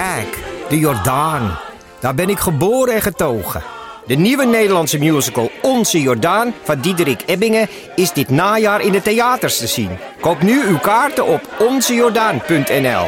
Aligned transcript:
Kijk, 0.00 0.38
de 0.68 0.78
Jordaan. 0.78 1.58
Daar 1.98 2.14
ben 2.14 2.28
ik 2.28 2.38
geboren 2.38 2.94
en 2.94 3.02
getogen. 3.02 3.62
De 4.06 4.14
nieuwe 4.14 4.44
Nederlandse 4.44 4.98
musical 4.98 5.50
Onze 5.62 6.00
Jordaan 6.00 6.54
van 6.62 6.80
Diederik 6.80 7.22
Ebbingen 7.26 7.68
is 7.94 8.12
dit 8.12 8.28
najaar 8.28 8.80
in 8.80 8.92
de 8.92 9.02
theaters 9.02 9.58
te 9.58 9.66
zien. 9.66 9.98
Koop 10.20 10.42
nu 10.42 10.62
uw 10.62 10.78
kaarten 10.78 11.26
op 11.26 11.40
onzejordaan.nl. 11.58 13.06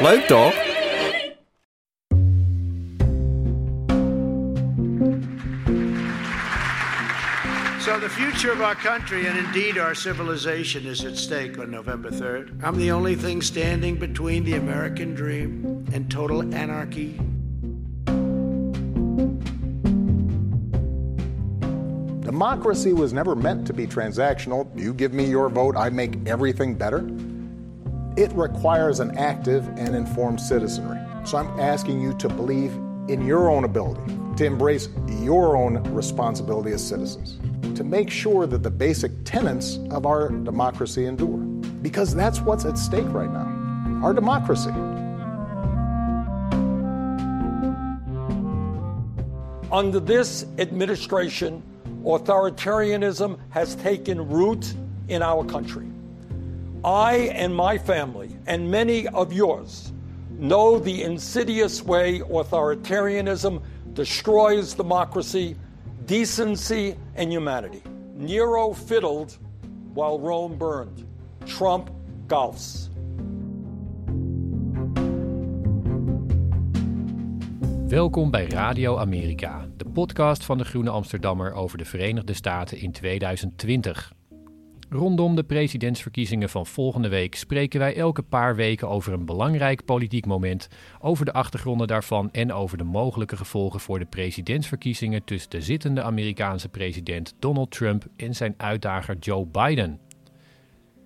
Leuk 0.00 0.26
toch? 0.26 0.65
Future 8.16 8.50
of 8.50 8.62
our 8.62 8.74
country 8.74 9.26
and 9.26 9.36
indeed 9.36 9.76
our 9.76 9.94
civilization 9.94 10.86
is 10.86 11.04
at 11.04 11.18
stake 11.18 11.58
on 11.58 11.70
November 11.70 12.10
3rd. 12.10 12.64
I'm 12.64 12.78
the 12.78 12.90
only 12.90 13.14
thing 13.14 13.42
standing 13.42 13.96
between 13.96 14.42
the 14.42 14.54
American 14.54 15.14
dream 15.14 15.86
and 15.92 16.10
total 16.10 16.42
anarchy. 16.54 17.20
Democracy 22.22 22.94
was 22.94 23.12
never 23.12 23.36
meant 23.36 23.66
to 23.66 23.74
be 23.74 23.86
transactional. 23.86 24.66
You 24.74 24.94
give 24.94 25.12
me 25.12 25.26
your 25.26 25.50
vote, 25.50 25.76
I 25.76 25.90
make 25.90 26.16
everything 26.26 26.74
better. 26.74 27.06
It 28.16 28.32
requires 28.32 28.98
an 29.00 29.18
active 29.18 29.68
and 29.76 29.94
informed 29.94 30.40
citizenry. 30.40 30.98
So 31.26 31.36
I'm 31.36 31.60
asking 31.60 32.00
you 32.00 32.14
to 32.14 32.30
believe 32.30 32.72
in 33.08 33.26
your 33.26 33.50
own 33.50 33.64
ability, 33.64 34.10
to 34.36 34.46
embrace 34.46 34.88
your 35.20 35.54
own 35.54 35.82
responsibility 35.92 36.72
as 36.72 36.86
citizens, 36.86 37.36
to 37.74 37.84
make 37.84 38.10
sure 38.10 38.46
that 38.46 38.62
the 38.62 38.70
basic 38.70 39.12
tenets 39.24 39.78
of 39.90 40.06
our 40.06 40.28
democracy 40.28 41.06
endure. 41.06 41.38
Because 41.82 42.14
that's 42.14 42.40
what's 42.40 42.64
at 42.64 42.78
stake 42.78 43.06
right 43.08 43.30
now 43.30 43.56
our 44.02 44.12
democracy. 44.12 44.70
Under 49.72 49.98
this 49.98 50.46
administration, 50.58 51.62
authoritarianism 52.04 53.38
has 53.50 53.74
taken 53.76 54.28
root 54.28 54.74
in 55.08 55.22
our 55.22 55.44
country. 55.44 55.88
I 56.84 57.30
and 57.34 57.54
my 57.54 57.78
family, 57.78 58.36
and 58.46 58.70
many 58.70 59.08
of 59.08 59.32
yours, 59.32 59.92
know 60.30 60.78
the 60.78 61.02
insidious 61.02 61.82
way 61.82 62.20
authoritarianism 62.20 63.62
destroys 63.94 64.74
democracy, 64.74 65.56
decency, 66.06 66.94
and 67.16 67.32
humanity. 67.32 67.82
Nero 68.14 68.72
fiddled 68.72 69.38
while 69.94 70.18
Rome 70.18 70.56
burned. 70.56 71.04
Trump 71.44 71.90
golfs. 72.28 72.88
Welkom 77.88 78.30
bij 78.30 78.46
Radio 78.46 78.96
Amerika, 78.96 79.66
de 79.76 79.84
podcast 79.84 80.44
van 80.44 80.58
de 80.58 80.64
Groene 80.64 80.90
Amsterdammer 80.90 81.52
over 81.52 81.78
de 81.78 81.84
Verenigde 81.84 82.34
Staten 82.34 82.78
in 82.78 82.92
2020. 82.92 84.12
Rondom 84.90 85.36
de 85.36 85.44
presidentsverkiezingen 85.44 86.48
van 86.48 86.66
volgende 86.66 87.08
week 87.08 87.34
spreken 87.34 87.80
wij 87.80 87.96
elke 87.96 88.22
paar 88.22 88.56
weken 88.56 88.88
over 88.88 89.12
een 89.12 89.24
belangrijk 89.24 89.84
politiek 89.84 90.26
moment, 90.26 90.68
over 91.00 91.24
de 91.24 91.32
achtergronden 91.32 91.86
daarvan 91.86 92.30
en 92.32 92.52
over 92.52 92.78
de 92.78 92.84
mogelijke 92.84 93.36
gevolgen 93.36 93.80
voor 93.80 93.98
de 93.98 94.04
presidentsverkiezingen 94.04 95.24
tussen 95.24 95.50
de 95.50 95.60
zittende 95.60 96.02
Amerikaanse 96.02 96.68
president 96.68 97.34
Donald 97.38 97.70
Trump 97.70 98.06
en 98.16 98.34
zijn 98.34 98.54
uitdager 98.56 99.16
Joe 99.18 99.46
Biden. 99.46 100.00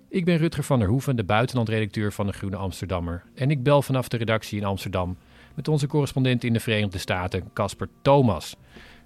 Ik 0.09 0.25
ben 0.25 0.37
Rutger 0.37 0.63
van 0.63 0.79
der 0.79 0.87
Hoeven, 0.87 1.15
de 1.15 1.23
buitenlandredacteur 1.23 2.11
van 2.13 2.27
de 2.27 2.33
Groene 2.33 2.55
Amsterdammer, 2.55 3.23
en 3.35 3.51
ik 3.51 3.63
bel 3.63 3.81
vanaf 3.81 4.07
de 4.07 4.17
redactie 4.17 4.59
in 4.59 4.65
Amsterdam 4.65 5.17
met 5.55 5.67
onze 5.67 5.87
correspondent 5.87 6.43
in 6.43 6.53
de 6.53 6.59
Verenigde 6.59 6.97
Staten, 6.97 7.49
Casper 7.53 7.87
Thomas. 8.01 8.55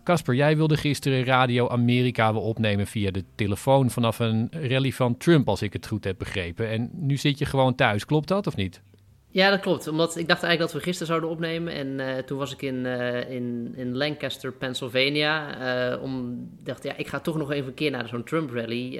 Casper, 0.06 0.36
jij 0.36 0.58
wilde 0.58 0.78
gisteren 0.78 1.24
Radio 1.24 1.70
Amerika 1.70 2.34
wel 2.34 2.42
opnemen 2.42 2.88
via 2.88 3.12
de 3.12 3.24
telefoon 3.36 3.90
vanaf 3.90 4.20
een 4.20 4.48
rally 4.52 4.92
van 4.92 5.18
Trump, 5.18 5.48
als 5.48 5.62
ik 5.62 5.74
het 5.74 5.88
goed 5.88 6.04
heb 6.04 6.18
begrepen. 6.18 6.70
En 6.70 6.90
nu 6.94 7.18
zit 7.18 7.38
je 7.38 7.46
gewoon 7.46 7.76
thuis, 7.76 8.06
klopt 8.06 8.28
dat 8.28 8.48
of 8.48 8.56
niet? 8.56 8.82
Ja, 9.30 9.50
dat 9.50 9.60
klopt. 9.60 9.88
Omdat 9.88 10.18
ik 10.18 10.28
dacht 10.28 10.44
eigenlijk 10.44 10.72
dat 10.72 10.82
we 10.82 10.88
gisteren 10.88 11.08
zouden 11.08 11.30
opnemen. 11.30 11.74
En 11.74 12.00
eh, 12.00 12.24
toen 12.24 12.38
was 12.38 12.54
ik 12.54 12.62
in, 12.62 12.86
eh, 12.86 13.30
in, 13.30 13.74
in 13.76 13.98
Lancaster, 13.98 14.54
Pennsylvania. 14.54 15.58
eh 15.92 16.02
om 16.04 16.38
dacht, 16.64 16.84
ja, 16.84 16.98
ik 16.98 17.08
ga 17.08 17.20
toch 17.20 17.38
nog 17.38 17.52
even 17.52 17.68
een 17.68 17.74
keer 17.74 17.92
naar 17.92 18.08
zo'n 18.08 18.24
Trump 18.24 18.52
rally. 18.52 19.00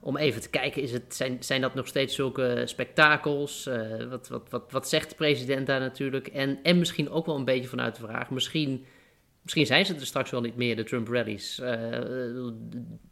om 0.00 0.16
even 0.16 0.40
te 0.40 0.50
kijken, 0.50 0.82
is 0.82 0.92
het, 0.92 1.14
zijn, 1.14 1.36
zijn 1.40 1.60
dat 1.60 1.74
nog 1.74 1.86
steeds 1.86 2.14
zulke 2.14 2.62
spektakels? 2.64 3.68
Wat, 4.10 4.28
wat, 4.28 4.50
wat, 4.50 4.72
wat 4.72 4.88
zegt 4.88 5.08
de 5.08 5.16
president 5.16 5.66
daar 5.66 5.80
natuurlijk? 5.80 6.26
En, 6.26 6.58
en 6.62 6.78
misschien 6.78 7.10
ook 7.10 7.26
wel 7.26 7.36
een 7.36 7.44
beetje 7.44 7.68
vanuit 7.68 7.96
de 7.96 8.06
vraag, 8.06 8.30
misschien, 8.30 8.84
misschien 9.46 9.66
zijn 9.66 9.86
ze 9.86 9.94
er 9.94 10.06
straks 10.06 10.30
wel 10.30 10.40
niet 10.40 10.56
meer, 10.56 10.76
de 10.76 10.84
Trump 10.84 11.08
rallies. 11.08 11.60
Eh, 11.60 11.70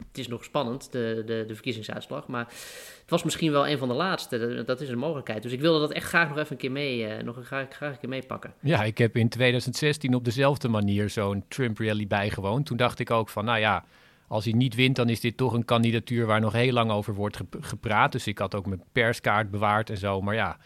het 0.07 0.17
is 0.17 0.27
nog 0.27 0.43
spannend, 0.43 0.91
de, 0.91 1.23
de, 1.25 1.43
de 1.47 1.53
verkiezingsuitslag, 1.53 2.27
maar 2.27 2.45
het 3.01 3.09
was 3.09 3.23
misschien 3.23 3.51
wel 3.51 3.67
een 3.67 3.77
van 3.77 3.87
de 3.87 3.93
laatste. 3.93 4.63
Dat 4.65 4.81
is 4.81 4.89
een 4.89 4.97
mogelijkheid. 4.97 5.43
Dus 5.43 5.51
ik 5.51 5.59
wilde 5.59 5.79
dat 5.79 5.91
echt 5.91 6.07
graag 6.07 6.27
nog 6.29 6.37
even 6.37 6.51
een 6.51 6.57
keer 6.57 6.71
mee, 6.71 7.05
eh, 7.05 7.23
nog 7.23 7.35
een, 7.37 7.43
graag, 7.43 7.67
graag 7.69 7.91
een 7.91 7.99
keer 7.99 8.09
meepakken. 8.09 8.53
Ja, 8.61 8.83
ik 8.83 8.97
heb 8.97 9.17
in 9.17 9.29
2016 9.29 10.13
op 10.15 10.25
dezelfde 10.25 10.67
manier 10.67 11.09
zo'n 11.09 11.43
Trump 11.47 11.77
rally 11.77 12.07
bijgewoond. 12.07 12.65
Toen 12.65 12.77
dacht 12.77 12.99
ik 12.99 13.11
ook 13.11 13.29
van, 13.29 13.45
nou 13.45 13.59
ja, 13.59 13.83
als 14.27 14.43
hij 14.43 14.53
niet 14.53 14.75
wint, 14.75 14.95
dan 14.95 15.09
is 15.09 15.19
dit 15.19 15.37
toch 15.37 15.53
een 15.53 15.65
kandidatuur 15.65 16.25
waar 16.25 16.39
nog 16.41 16.53
heel 16.53 16.73
lang 16.73 16.91
over 16.91 17.13
wordt 17.13 17.37
gep- 17.37 17.57
gepraat. 17.59 18.11
Dus 18.11 18.27
ik 18.27 18.37
had 18.37 18.55
ook 18.55 18.65
mijn 18.65 18.83
perskaart 18.91 19.51
bewaard 19.51 19.89
en 19.89 19.97
zo. 19.97 20.21
Maar 20.21 20.35
ja, 20.35 20.57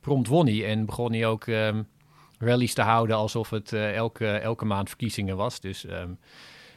prompt 0.00 0.28
won 0.28 0.46
hij 0.46 0.66
en 0.66 0.86
begon 0.86 1.12
hij 1.12 1.26
ook 1.26 1.46
ehm, 1.46 1.82
rallies 2.38 2.74
te 2.74 2.82
houden 2.82 3.16
alsof 3.16 3.50
het 3.50 3.72
eh, 3.72 3.94
elke, 3.94 4.26
elke 4.26 4.64
maand 4.64 4.88
verkiezingen 4.88 5.36
was. 5.36 5.60
Dus, 5.60 5.86
ehm, 5.86 6.10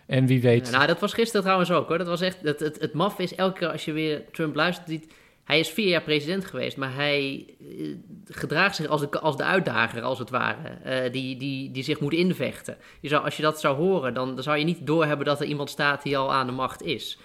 en 0.06 0.25
wie 0.25 0.42
weet... 0.42 0.72
Nou, 0.72 0.88
dat 0.88 1.00
was 1.00 1.14
gisteren 1.14 1.42
trouwens 1.42 1.72
ook 1.72 1.88
hoor. 1.88 1.97
Dat 1.97 2.08
was 2.08 2.22
echt, 2.22 2.42
het, 2.42 2.59
het, 2.59 2.80
het 2.80 2.94
maf 2.94 3.20
is 3.20 3.36
elke 3.36 3.59
keer 3.59 3.72
als 3.72 3.86
je 3.86 3.92
weer 3.92 4.24
Trump 4.31 4.56
luistert, 4.56 5.06
hij 5.50 5.59
is 5.59 5.70
vier 5.70 5.88
jaar 5.88 6.02
president 6.02 6.46
geweest, 6.46 6.78
maar 6.78 6.96
hij 6.96 7.46
eh, 7.59 7.88
gedraagt 8.25 8.75
zich 8.75 8.88
als 8.88 9.02
de, 9.02 9.20
als 9.20 9.38
de 9.38 9.44
uitdager, 9.44 10.02
als 10.02 10.20
het 10.20 10.30
ware, 10.30 10.68
eh, 10.84 11.12
die, 11.12 11.38
die, 11.38 11.72
die 11.72 11.84
zich 11.84 12.00
moet 12.00 12.14
invechten. 12.14 12.78
Je 13.00 13.08
zou, 13.08 13.24
als 13.24 13.38
je 13.38 13.41
dat 13.41 13.59
zou 13.59 13.78
horen, 13.78 14.14
dan, 14.14 14.36
dan 14.36 14.44
zou 14.44 14.58
je 14.58 14.64
niet 14.64 14.88
doorhebben 14.88 15.26
dat 15.26 15.40
er 15.40 15.46
iemand 15.46 15.70
staat 15.70 16.03
die 16.03 16.18
al 16.18 16.34
aan 16.34 16.47
de 16.47 16.53
macht 16.53 16.81
is. 16.81 17.20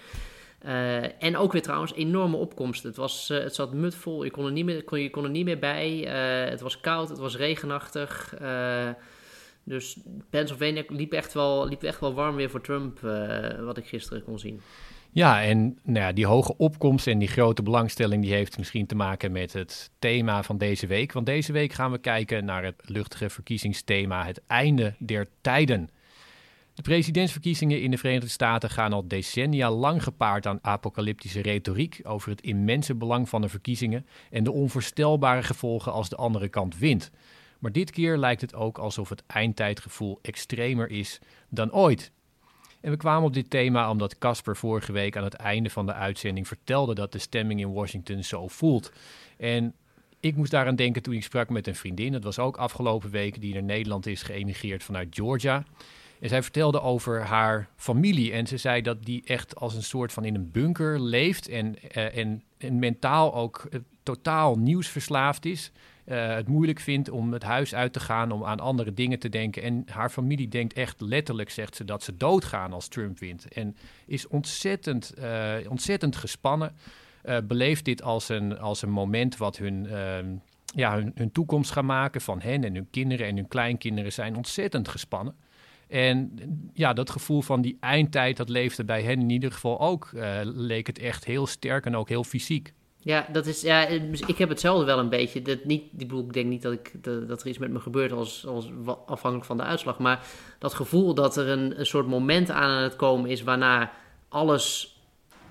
Eh, 0.65 1.23
en 1.23 1.37
ook 1.37 1.51
weer 1.51 1.61
trouwens 1.61 1.93
enorme 1.93 2.37
opkomst. 2.37 2.83
Het, 2.83 2.95
was, 2.95 3.29
eh, 3.29 3.39
het 3.39 3.55
zat 3.55 3.73
mutvol, 3.73 4.23
je 4.23 4.31
kon 4.31 4.45
er 4.45 4.51
niet 4.51 4.65
meer, 4.65 4.83
kon, 4.83 4.99
je 4.99 5.09
kon 5.09 5.23
er 5.23 5.29
niet 5.29 5.45
meer 5.45 5.59
bij. 5.59 6.07
Eh, 6.07 6.49
het 6.49 6.61
was 6.61 6.79
koud, 6.79 7.09
het 7.09 7.17
was 7.17 7.37
regenachtig. 7.37 8.33
dus 9.63 9.97
Pennsylvania 10.29 10.83
liep 10.87 11.13
echt, 11.13 11.33
wel, 11.33 11.67
liep 11.67 11.83
echt 11.83 11.99
wel 11.99 12.13
warm 12.13 12.35
weer 12.35 12.49
voor 12.49 12.61
Trump, 12.61 12.99
wat 13.59 13.77
ik 13.77 13.85
gisteren 13.85 14.23
kon 14.23 14.39
zien. 14.39 14.61
Ja, 15.11 15.43
en 15.43 15.79
nou 15.83 15.99
ja, 15.99 16.11
die 16.11 16.25
hoge 16.25 16.57
opkomst 16.57 17.07
en 17.07 17.19
die 17.19 17.27
grote 17.27 17.63
belangstelling... 17.63 18.23
die 18.23 18.33
heeft 18.33 18.57
misschien 18.57 18.85
te 18.85 18.95
maken 18.95 19.31
met 19.31 19.53
het 19.53 19.91
thema 19.99 20.43
van 20.43 20.57
deze 20.57 20.87
week. 20.87 21.11
Want 21.11 21.25
deze 21.25 21.51
week 21.51 21.73
gaan 21.73 21.91
we 21.91 21.97
kijken 21.97 22.45
naar 22.45 22.63
het 22.63 22.81
luchtige 22.85 23.29
verkiezingsthema... 23.29 24.25
het 24.25 24.41
einde 24.47 24.93
der 24.99 25.27
tijden. 25.41 25.89
De 26.75 26.81
presidentsverkiezingen 26.81 27.81
in 27.81 27.91
de 27.91 27.97
Verenigde 27.97 28.29
Staten 28.29 28.69
gaan 28.69 28.93
al 28.93 29.07
decennia 29.07 29.71
lang 29.71 30.03
gepaard 30.03 30.45
aan 30.45 30.59
apocalyptische 30.61 31.41
retoriek 31.41 31.99
over 32.03 32.29
het 32.29 32.41
immense 32.41 32.95
belang 32.95 33.29
van 33.29 33.41
de 33.41 33.49
verkiezingen 33.49 34.05
en 34.29 34.43
de 34.43 34.51
onvoorstelbare 34.51 35.43
gevolgen 35.43 35.91
als 35.91 36.09
de 36.09 36.15
andere 36.15 36.49
kant 36.49 36.77
wint. 36.77 37.11
Maar 37.59 37.71
dit 37.71 37.91
keer 37.91 38.17
lijkt 38.17 38.41
het 38.41 38.55
ook 38.55 38.77
alsof 38.77 39.09
het 39.09 39.23
eindtijdgevoel 39.27 40.19
extremer 40.21 40.89
is 40.89 41.19
dan 41.49 41.73
ooit. 41.73 42.11
En 42.81 42.91
we 42.91 42.97
kwamen 42.97 43.27
op 43.27 43.33
dit 43.33 43.49
thema 43.49 43.89
omdat 43.89 44.17
Casper 44.17 44.55
vorige 44.55 44.91
week 44.91 45.17
aan 45.17 45.23
het 45.23 45.33
einde 45.33 45.69
van 45.69 45.85
de 45.85 45.93
uitzending 45.93 46.47
vertelde 46.47 46.95
dat 46.95 47.11
de 47.11 47.19
stemming 47.19 47.59
in 47.59 47.73
Washington 47.73 48.23
zo 48.23 48.47
voelt. 48.47 48.91
En 49.37 49.73
ik 50.19 50.35
moest 50.35 50.51
daaraan 50.51 50.75
denken 50.75 51.01
toen 51.01 51.13
ik 51.13 51.23
sprak 51.23 51.49
met 51.49 51.67
een 51.67 51.75
vriendin. 51.75 52.11
Dat 52.11 52.23
was 52.23 52.39
ook 52.39 52.57
afgelopen 52.57 53.09
week 53.09 53.41
die 53.41 53.53
naar 53.53 53.63
Nederland 53.63 54.05
is 54.05 54.23
geëmigreerd 54.23 54.83
vanuit 54.83 55.07
Georgia. 55.09 55.63
En 56.25 56.31
zij 56.31 56.43
vertelde 56.43 56.81
over 56.81 57.21
haar 57.21 57.69
familie. 57.75 58.31
En 58.31 58.47
ze 58.47 58.57
zei 58.57 58.81
dat 58.81 59.03
die 59.03 59.23
echt 59.25 59.55
als 59.55 59.75
een 59.75 59.83
soort 59.83 60.13
van 60.13 60.25
in 60.25 60.35
een 60.35 60.51
bunker 60.51 61.01
leeft. 61.01 61.47
En, 61.47 61.75
eh, 61.91 62.17
en, 62.17 62.43
en 62.57 62.79
mentaal 62.79 63.35
ook 63.35 63.67
eh, 63.69 63.79
totaal 64.03 64.55
nieuwsverslaafd 64.55 65.45
is. 65.45 65.71
het 66.05 66.47
moeilijk 66.47 66.79
vindt 66.79 67.09
om 67.09 67.33
het 67.33 67.43
huis 67.43 67.75
uit 67.75 67.93
te 67.93 67.99
gaan, 67.99 68.31
om 68.31 68.45
aan 68.45 68.59
andere 68.59 68.93
dingen 68.93 69.19
te 69.19 69.29
denken. 69.29 69.63
En 69.63 69.85
haar 69.89 70.09
familie 70.09 70.47
denkt 70.47 70.73
echt 70.73 71.01
letterlijk, 71.01 71.49
zegt 71.49 71.75
ze, 71.75 71.85
dat 71.85 72.03
ze 72.03 72.17
doodgaan 72.17 72.73
als 72.73 72.87
Trump 72.87 73.19
wint. 73.19 73.47
En 73.47 73.75
is 74.05 74.27
ontzettend, 74.27 75.13
ontzettend 75.69 76.15
gespannen. 76.15 76.75
beleeft 77.43 77.85
dit 77.85 78.01
als 78.01 78.29
een, 78.29 78.59
als 78.59 78.81
een 78.81 78.91
moment 78.91 79.37
wat 79.37 79.57
hun 79.57 79.87
ehm, 79.87 80.35
ja, 80.65 80.95
hun, 80.95 81.11
hun 81.15 81.31
toekomst 81.31 81.71
gaan 81.71 81.85
maken 81.85 82.21
van 82.21 82.41
hen 82.41 82.63
en 82.63 82.75
hun 82.75 82.87
kinderen 82.91 83.27
en 83.27 83.35
hun 83.35 83.47
kleinkinderen 83.47 84.13
zijn 84.13 84.35
ontzettend 84.35 84.87
gespannen. 84.87 85.35
En 85.95 86.31
ja, 86.73 86.93
dat 86.93 87.09
gevoel 87.09 87.41
van 87.41 87.61
die 87.61 87.77
eindtijd, 87.79 88.37
dat 88.37 88.49
leefde 88.49 88.83
bij 88.83 89.01
hen 89.01 89.19
in 89.19 89.29
ieder 89.29 89.51
geval 89.51 89.79
ook. 89.79 90.11
Uh, 90.13 90.39
leek 90.43 90.87
het 90.87 90.99
echt 90.99 91.25
heel 91.25 91.47
sterk 91.47 91.85
en 91.85 91.95
ook 91.95 92.09
heel 92.09 92.23
fysiek. 92.23 92.73
Ja, 92.99 93.27
dat 93.31 93.45
is, 93.45 93.61
ja, 93.61 93.87
ik 94.27 94.37
heb 94.37 94.49
hetzelfde 94.49 94.85
wel 94.85 94.99
een 94.99 95.09
beetje. 95.09 95.41
Dat 95.41 95.63
niet, 95.63 95.81
ik, 95.81 95.97
bedoel, 95.97 96.25
ik 96.25 96.33
denk 96.33 96.47
niet 96.47 96.61
dat, 96.61 96.73
ik, 96.73 96.91
dat, 97.03 97.41
er 97.41 97.47
iets 97.47 97.57
met 97.57 97.71
me 97.71 97.79
gebeurt 97.79 98.11
als, 98.11 98.45
als 98.45 98.69
afhankelijk 99.05 99.45
van 99.45 99.57
de 99.57 99.63
uitslag. 99.63 99.99
Maar 99.99 100.25
dat 100.59 100.73
gevoel 100.73 101.13
dat 101.13 101.37
er 101.37 101.47
een, 101.47 101.79
een 101.79 101.85
soort 101.85 102.07
moment 102.07 102.51
aan 102.51 102.83
het 102.83 102.95
komen 102.95 103.29
is 103.29 103.43
waarna 103.43 103.91
alles 104.29 104.97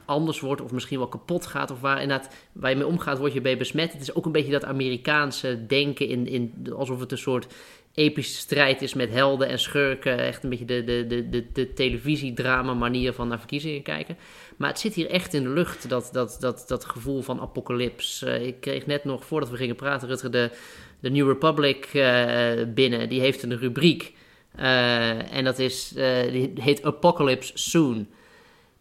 anders 0.04 0.40
wordt 0.40 0.60
of 0.60 0.72
misschien 0.72 0.98
wel 0.98 1.08
kapot 1.08 1.46
gaat 1.46 1.70
of 1.70 1.80
waar, 1.80 2.02
inderdaad, 2.02 2.34
waar 2.52 2.70
je 2.70 2.76
mee 2.76 2.86
omgaat, 2.86 3.18
word 3.18 3.32
je 3.32 3.40
bij 3.40 3.56
besmet. 3.56 3.92
Het 3.92 4.02
is 4.02 4.14
ook 4.14 4.26
een 4.26 4.32
beetje 4.32 4.52
dat 4.52 4.64
Amerikaanse 4.64 5.66
denken 5.66 6.08
in, 6.08 6.26
in 6.26 6.72
alsof 6.76 7.00
het 7.00 7.12
een 7.12 7.18
soort 7.18 7.46
epische 7.94 8.34
strijd 8.34 8.82
is 8.82 8.94
met 8.94 9.10
helden 9.10 9.48
en 9.48 9.58
schurken. 9.58 10.18
Echt 10.18 10.42
een 10.42 10.50
beetje 10.50 10.64
de, 10.64 10.84
de, 10.84 11.06
de, 11.06 11.28
de, 11.28 11.52
de 11.52 11.72
televisiedrama 11.72 12.74
manier 12.74 13.12
van 13.12 13.28
naar 13.28 13.38
verkiezingen 13.38 13.82
kijken. 13.82 14.16
Maar 14.56 14.68
het 14.68 14.78
zit 14.78 14.94
hier 14.94 15.10
echt 15.10 15.34
in 15.34 15.42
de 15.42 15.48
lucht, 15.48 15.88
dat, 15.88 16.08
dat, 16.12 16.36
dat, 16.40 16.64
dat 16.66 16.84
gevoel 16.84 17.22
van 17.22 17.40
apocalyps. 17.40 18.22
Uh, 18.22 18.46
ik 18.46 18.60
kreeg 18.60 18.86
net 18.86 19.04
nog, 19.04 19.24
voordat 19.24 19.50
we 19.50 19.56
gingen 19.56 19.76
praten, 19.76 20.08
Rutger, 20.08 20.30
de, 20.30 20.50
de 21.00 21.10
New 21.10 21.28
Republic 21.28 21.94
uh, 21.94 22.50
binnen. 22.74 23.08
Die 23.08 23.20
heeft 23.20 23.42
een 23.42 23.58
rubriek. 23.58 24.12
Uh, 24.58 25.32
en 25.32 25.44
dat 25.44 25.58
is, 25.58 25.88
die 26.30 26.52
heet 26.54 26.84
Apocalypse 26.84 27.52
Soon. 27.54 28.08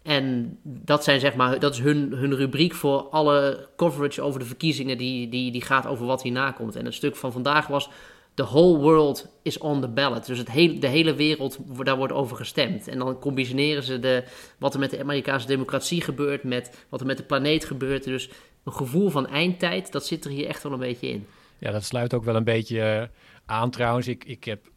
En 0.04 0.58
dat, 0.64 1.04
zijn, 1.04 1.20
zeg 1.20 1.36
maar, 1.36 1.60
dat 1.60 1.74
is 1.74 1.80
hun, 1.80 2.14
hun 2.14 2.36
rubriek 2.36 2.74
voor 2.74 3.02
alle 3.02 3.68
coverage 3.76 4.22
over 4.22 4.40
de 4.40 4.46
verkiezingen, 4.46 4.98
die, 4.98 5.30
die, 5.30 5.52
die 5.52 5.62
gaat 5.62 5.88
over 5.88 6.06
wat 6.06 6.24
hierna 6.24 6.52
komt. 6.52 6.76
En 6.76 6.86
het 6.86 6.94
stuk 6.94 7.16
van 7.16 7.32
vandaag 7.32 7.68
was: 7.68 7.90
The 8.34 8.44
whole 8.44 8.78
world 8.78 9.28
is 9.42 9.58
on 9.58 9.82
the 9.82 9.88
ballot. 9.88 10.26
Dus 10.26 10.38
het 10.38 10.52
hele, 10.52 10.80
de 10.80 10.88
hele 10.88 11.16
wereld, 11.16 11.58
daar 11.84 11.98
wordt 11.98 12.14
over 12.14 12.38
gestemd. 12.38 12.88
En 12.88 12.98
dan 12.98 13.20
combineren 13.20 13.84
ze 13.84 14.00
de, 14.00 14.24
wat 14.58 14.74
er 14.74 14.80
met 14.80 14.90
de 14.90 15.00
Amerikaanse 15.00 15.48
democratie 15.48 16.02
gebeurt, 16.02 16.44
met 16.44 16.86
wat 16.90 17.00
er 17.00 17.06
met 17.06 17.18
de 17.18 17.24
planeet 17.24 17.66
gebeurt. 17.66 18.04
Dus 18.04 18.30
een 18.64 18.74
gevoel 18.74 19.10
van 19.10 19.28
eindtijd, 19.28 19.92
dat 19.92 20.06
zit 20.06 20.26
er 20.26 20.32
hier 20.32 20.48
echt 20.48 20.64
wel 20.64 20.72
een 20.72 20.80
beetje 20.80 21.08
in. 21.08 21.28
Ja, 21.58 21.72
dat 21.72 21.84
sluit 21.84 22.14
ook 22.14 22.24
wel 22.24 22.36
een 22.36 22.44
beetje 22.44 22.78
uh, 22.78 23.04
aan 23.46 23.70
trouwens. 23.70 24.08
Ik, 24.08 24.24
ik 24.24 24.44
heb 24.44 24.72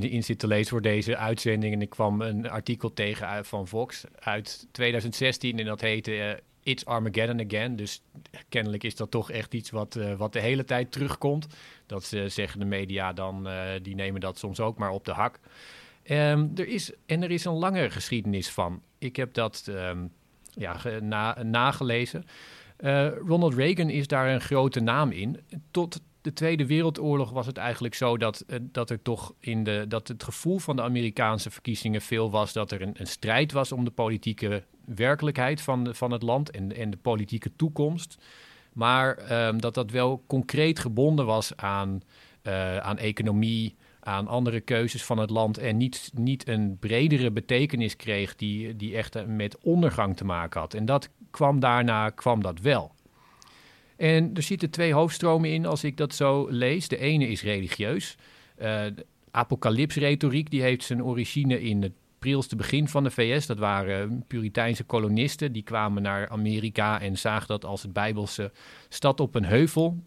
in 0.00 0.24
zit 0.24 0.38
te 0.38 0.46
lezen 0.46 0.68
voor 0.68 0.82
deze 0.82 1.16
uitzending. 1.16 1.74
En 1.74 1.82
ik 1.82 1.90
kwam 1.90 2.20
een 2.20 2.50
artikel 2.50 2.92
tegen 2.92 3.44
van 3.44 3.68
Vox 3.68 4.04
uit 4.18 4.66
2016 4.72 5.58
en 5.58 5.64
dat 5.64 5.80
heette 5.80 6.16
uh, 6.16 6.32
It's 6.64 6.84
Armageddon 6.84 7.40
Again. 7.40 7.76
Dus 7.76 8.02
kennelijk 8.48 8.84
is 8.84 8.96
dat 8.96 9.10
toch 9.10 9.30
echt 9.30 9.54
iets 9.54 9.70
wat, 9.70 9.96
uh, 9.96 10.14
wat 10.14 10.32
de 10.32 10.40
hele 10.40 10.64
tijd 10.64 10.92
terugkomt. 10.92 11.46
Dat 11.86 12.04
ze 12.04 12.28
zeggen 12.28 12.60
de 12.60 12.66
media 12.66 13.12
dan, 13.12 13.48
uh, 13.48 13.62
die 13.82 13.94
nemen 13.94 14.20
dat 14.20 14.38
soms 14.38 14.60
ook 14.60 14.78
maar 14.78 14.90
op 14.90 15.04
de 15.04 15.12
hak. 15.12 15.38
Um, 16.10 16.52
er 16.54 16.68
is, 16.68 16.92
en 17.06 17.22
er 17.22 17.30
is 17.30 17.44
een 17.44 17.52
lange 17.52 17.90
geschiedenis 17.90 18.50
van. 18.50 18.82
Ik 18.98 19.16
heb 19.16 19.34
dat 19.34 19.66
um, 19.68 20.12
ja, 20.54 20.76
na, 21.00 21.42
nagelezen. 21.42 22.24
Ronald 23.26 23.54
Reagan 23.54 23.90
is 23.90 24.06
daar 24.06 24.28
een 24.28 24.40
grote 24.40 24.80
naam 24.80 25.10
in. 25.10 25.40
Tot 25.70 26.00
de 26.24 26.32
Tweede 26.32 26.66
Wereldoorlog 26.66 27.30
was 27.30 27.46
het 27.46 27.56
eigenlijk 27.56 27.94
zo 27.94 28.16
dat, 28.16 28.44
uh, 28.46 28.56
dat 28.62 28.90
er 28.90 29.02
toch 29.02 29.34
in 29.38 29.64
de 29.64 29.84
dat 29.88 30.08
het 30.08 30.22
gevoel 30.22 30.58
van 30.58 30.76
de 30.76 30.82
Amerikaanse 30.82 31.50
verkiezingen 31.50 32.00
veel 32.00 32.30
was 32.30 32.52
dat 32.52 32.70
er 32.70 32.82
een, 32.82 32.94
een 32.96 33.06
strijd 33.06 33.52
was 33.52 33.72
om 33.72 33.84
de 33.84 33.90
politieke 33.90 34.62
werkelijkheid 34.84 35.60
van, 35.60 35.94
van 35.94 36.10
het 36.10 36.22
land 36.22 36.50
en, 36.50 36.76
en 36.76 36.90
de 36.90 36.96
politieke 36.96 37.56
toekomst. 37.56 38.16
Maar 38.72 39.46
um, 39.46 39.60
dat 39.60 39.74
dat 39.74 39.90
wel 39.90 40.22
concreet 40.26 40.78
gebonden 40.78 41.26
was 41.26 41.56
aan, 41.56 42.02
uh, 42.42 42.76
aan 42.76 42.98
economie, 42.98 43.74
aan 44.00 44.28
andere 44.28 44.60
keuzes 44.60 45.04
van 45.04 45.18
het 45.18 45.30
land 45.30 45.58
en 45.58 45.76
niet, 45.76 46.10
niet 46.14 46.48
een 46.48 46.76
bredere 46.80 47.30
betekenis 47.30 47.96
kreeg 47.96 48.36
die, 48.36 48.76
die 48.76 48.96
echt 48.96 49.26
met 49.26 49.58
ondergang 49.58 50.16
te 50.16 50.24
maken 50.24 50.60
had. 50.60 50.74
En 50.74 50.84
dat 50.84 51.08
kwam 51.30 51.60
daarna 51.60 52.10
kwam 52.10 52.42
dat 52.42 52.60
wel. 52.60 52.93
En 53.96 54.30
er 54.34 54.42
zitten 54.42 54.70
twee 54.70 54.92
hoofdstromen 54.92 55.50
in 55.50 55.66
als 55.66 55.84
ik 55.84 55.96
dat 55.96 56.14
zo 56.14 56.46
lees. 56.50 56.88
De 56.88 56.98
ene 56.98 57.28
is 57.28 57.42
religieus. 57.42 58.16
Uh, 58.62 58.84
apocalypsretoriek 59.30 60.50
die 60.50 60.62
heeft 60.62 60.84
zijn 60.84 61.04
origine 61.04 61.62
in 61.62 61.82
het 61.82 61.92
prilste 62.18 62.56
begin 62.56 62.88
van 62.88 63.04
de 63.04 63.10
VS. 63.10 63.46
Dat 63.46 63.58
waren 63.58 64.24
Puriteinse 64.26 64.84
kolonisten. 64.84 65.52
Die 65.52 65.62
kwamen 65.62 66.02
naar 66.02 66.28
Amerika 66.28 67.00
en 67.00 67.18
zagen 67.18 67.48
dat 67.48 67.64
als 67.64 67.82
het 67.82 67.92
Bijbelse 67.92 68.52
stad 68.88 69.20
op 69.20 69.34
een 69.34 69.44
heuvel. 69.44 70.02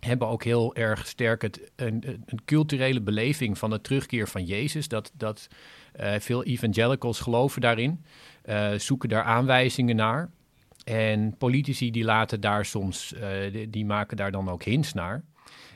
Hebben 0.00 0.28
ook 0.28 0.44
heel 0.44 0.74
erg 0.74 1.06
sterk 1.06 1.42
het, 1.42 1.70
een, 1.76 2.24
culturele 2.44 3.00
beleving 3.00 3.58
van 3.58 3.70
de 3.70 3.80
terugkeer 3.80 4.28
van 4.28 4.44
Jezus. 4.44 4.88
Dat, 4.88 5.12
dat 5.14 5.48
uh, 6.00 6.14
veel 6.18 6.44
evangelicals 6.44 7.20
geloven 7.20 7.60
daarin. 7.60 8.04
Uh, 8.44 8.72
zoeken 8.72 9.08
daar 9.08 9.24
aanwijzingen 9.24 9.96
naar. 9.96 10.30
En 10.84 11.36
politici 11.36 11.90
die 11.90 12.04
laten 12.04 12.40
daar 12.40 12.64
soms, 12.64 13.12
uh, 13.12 13.66
die, 13.68 13.84
maken 13.84 14.16
daar 14.16 14.30
dan 14.30 14.48
ook 14.48 14.62
hints 14.62 14.92
naar. 14.92 15.24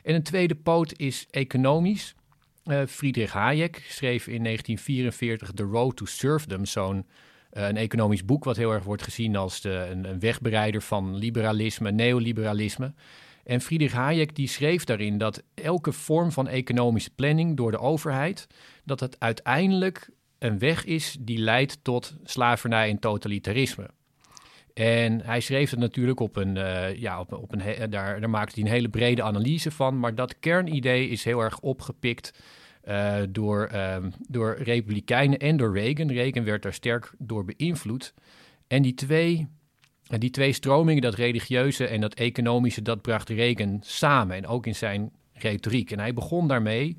En 0.03 0.15
een 0.15 0.23
tweede 0.23 0.55
poot 0.55 0.93
is 0.99 1.27
economisch. 1.29 2.15
Uh, 2.65 2.81
Friedrich 2.87 3.31
Hayek 3.31 3.85
schreef 3.89 4.27
in 4.27 4.43
1944 4.43 5.51
The 5.51 5.63
Road 5.63 5.95
to 5.95 6.05
Serfdom, 6.05 6.65
zo'n 6.65 7.05
uh, 7.53 7.67
een 7.67 7.77
economisch 7.77 8.25
boek 8.25 8.43
wat 8.43 8.57
heel 8.57 8.71
erg 8.71 8.83
wordt 8.83 9.03
gezien 9.03 9.35
als 9.35 9.61
de, 9.61 9.87
een, 9.91 10.05
een 10.05 10.19
wegbereider 10.19 10.81
van 10.81 11.15
liberalisme, 11.15 11.91
neoliberalisme. 11.91 12.93
En 13.43 13.61
Friedrich 13.61 13.91
Hayek 13.91 14.35
die 14.35 14.47
schreef 14.47 14.83
daarin 14.83 15.17
dat 15.17 15.43
elke 15.53 15.91
vorm 15.91 16.31
van 16.31 16.47
economische 16.47 17.09
planning 17.09 17.57
door 17.57 17.71
de 17.71 17.79
overheid, 17.79 18.47
dat 18.83 18.99
het 18.99 19.19
uiteindelijk 19.19 20.09
een 20.39 20.59
weg 20.59 20.85
is 20.85 21.17
die 21.19 21.37
leidt 21.37 21.79
tot 21.81 22.15
slavernij 22.23 22.89
en 22.89 22.99
totalitarisme. 22.99 23.89
En 24.77 25.21
hij 25.21 25.39
schreef 25.39 25.69
het 25.69 25.79
natuurlijk 25.79 26.19
op 26.19 26.35
een, 26.35 26.55
uh, 26.55 26.95
ja, 26.95 27.19
op, 27.19 27.33
op 27.33 27.53
een 27.53 27.89
daar, 27.89 28.19
daar 28.19 28.29
maakte 28.29 28.59
hij 28.59 28.69
een 28.69 28.75
hele 28.75 28.89
brede 28.89 29.23
analyse 29.23 29.71
van. 29.71 29.99
Maar 29.99 30.15
dat 30.15 30.39
kernidee 30.39 31.09
is 31.09 31.23
heel 31.23 31.39
erg 31.39 31.59
opgepikt 31.59 32.33
uh, 32.87 33.15
door, 33.29 33.69
uh, 33.73 33.97
door 34.27 34.55
Republikeinen 34.55 35.39
en 35.39 35.57
door 35.57 35.73
Reagan. 35.77 36.11
Reagan 36.11 36.43
werd 36.43 36.61
daar 36.61 36.73
sterk 36.73 37.13
door 37.17 37.45
beïnvloed. 37.45 38.13
En 38.67 38.81
die 38.81 38.93
twee, 38.93 39.47
die 40.03 40.29
twee 40.29 40.53
stromingen, 40.53 41.01
dat 41.01 41.15
religieuze 41.15 41.87
en 41.87 42.01
dat 42.01 42.13
economische, 42.13 42.81
dat 42.81 43.01
bracht 43.01 43.29
Reagan 43.29 43.79
samen. 43.81 44.35
En 44.35 44.47
ook 44.47 44.65
in 44.65 44.75
zijn 44.75 45.11
retoriek. 45.33 45.91
En 45.91 45.99
hij 45.99 46.13
begon 46.13 46.47
daarmee 46.47 46.97